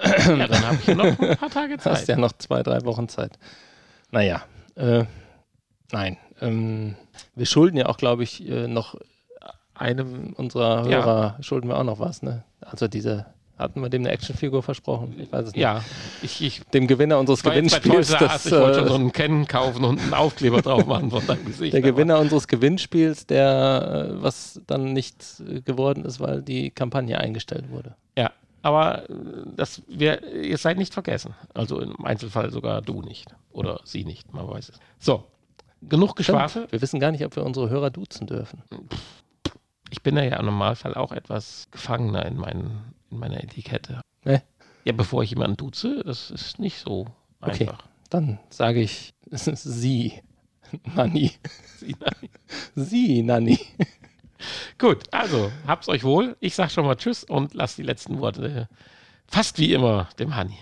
[0.00, 2.08] Ja, dann habe ich noch ein paar Tage Du hast Zeit.
[2.10, 3.32] ja noch zwei, drei Wochen Zeit.
[4.12, 4.42] Naja,
[4.76, 5.04] äh,
[5.90, 6.16] nein.
[6.40, 6.94] Ähm,
[7.34, 8.94] wir schulden ja auch, glaube ich, äh, noch
[9.74, 10.98] einem unserer Ja.
[11.04, 12.44] Hörer, schulden wir auch noch was, ne?
[12.60, 13.26] Also diese,
[13.58, 15.16] hatten wir dem eine Actionfigur versprochen?
[15.18, 15.60] Ich weiß es nicht.
[15.62, 15.82] Ja,
[16.22, 19.84] ich, ich Dem Gewinner unseres Gewinnspiels, das, ich wollte schon äh, so einen Canon kaufen
[19.84, 21.72] und einen Aufkleber drauf machen von deinem Gesicht.
[21.74, 27.18] der Gewinner unseres Gewinnspiels, der, äh, was dann nicht äh, geworden ist, weil die Kampagne
[27.18, 27.96] eingestellt wurde.
[28.16, 28.30] Ja,
[28.68, 29.14] aber äh,
[29.56, 31.34] das, wir, ihr seid nicht vergessen.
[31.54, 33.34] Also im Einzelfall sogar du nicht.
[33.50, 34.78] Oder sie nicht, man weiß es.
[34.98, 35.24] So,
[35.82, 36.66] genug Geschwafel.
[36.70, 38.62] Wir wissen gar nicht, ob wir unsere Hörer duzen dürfen.
[39.90, 44.00] Ich bin da ja im Normalfall auch etwas gefangener in, meinen, in meiner Etikette.
[44.24, 44.42] Ne?
[44.84, 47.06] Ja, bevor ich jemanden duze, das ist nicht so
[47.40, 47.68] Okay.
[47.68, 47.84] einfach.
[48.10, 50.20] Dann sage ich, es ist sie,
[50.94, 51.32] Nanni.
[51.78, 52.28] Sie- nein.
[52.74, 53.58] Sie, Nanni.
[54.78, 56.36] Gut, also, habt's euch wohl.
[56.40, 58.68] Ich sag schon mal Tschüss und lasst die letzten Worte
[59.26, 60.58] fast wie immer dem Hanni.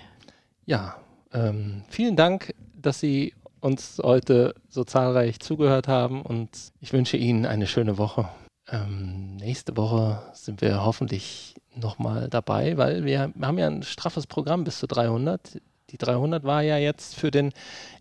[0.64, 0.96] Ja,
[1.32, 6.50] ähm, vielen Dank, dass Sie uns heute so zahlreich zugehört haben und
[6.80, 8.28] ich wünsche Ihnen eine schöne Woche.
[8.68, 14.26] Ähm, nächste Woche sind wir hoffentlich nochmal dabei, weil wir, wir haben ja ein straffes
[14.26, 15.60] Programm bis zu 300.
[15.90, 17.52] Die 300 war ja jetzt für den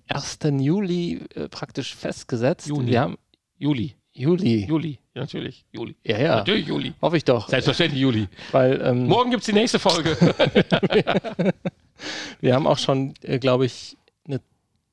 [0.08, 0.40] 1.
[0.60, 2.68] Juli äh, praktisch festgesetzt.
[2.68, 2.92] Juni.
[2.92, 3.18] Wir haben
[3.58, 3.96] Juli.
[4.18, 4.66] Juli.
[4.66, 5.66] Juli, ja, natürlich.
[5.74, 5.96] Juli.
[6.06, 6.36] Ja, ja.
[6.38, 6.94] Natürlich Juli.
[7.02, 7.50] Hoffe ich doch.
[7.50, 8.30] Selbstverständlich Juli.
[8.54, 10.16] Weil ähm, Morgen gibt es die nächste Folge.
[12.40, 14.40] wir haben auch schon, äh, glaube ich, eine,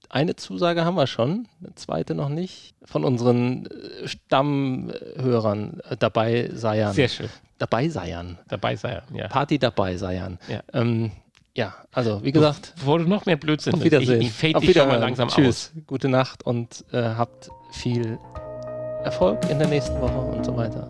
[0.08, 6.50] eine Zusage haben wir schon, eine zweite noch nicht, von unseren äh, Stammhörern äh, dabei
[6.52, 6.92] seiern.
[6.92, 7.28] Sehr schön.
[7.58, 8.40] Dabei seiern.
[8.48, 9.28] Dabei sein, ja.
[9.28, 10.40] Party dabei seiern.
[10.48, 10.64] Ja.
[10.72, 11.12] Ähm,
[11.54, 14.20] ja, also wie gesagt, Bevor du noch mehr Blödsinn auf Wiedersehen.
[14.20, 15.70] Ich, ich fade dich schon mal langsam Tschüss.
[15.76, 15.82] aus.
[15.86, 18.18] Gute Nacht und äh, habt viel
[19.04, 20.88] Erfolg in der nächsten Woche und so weiter.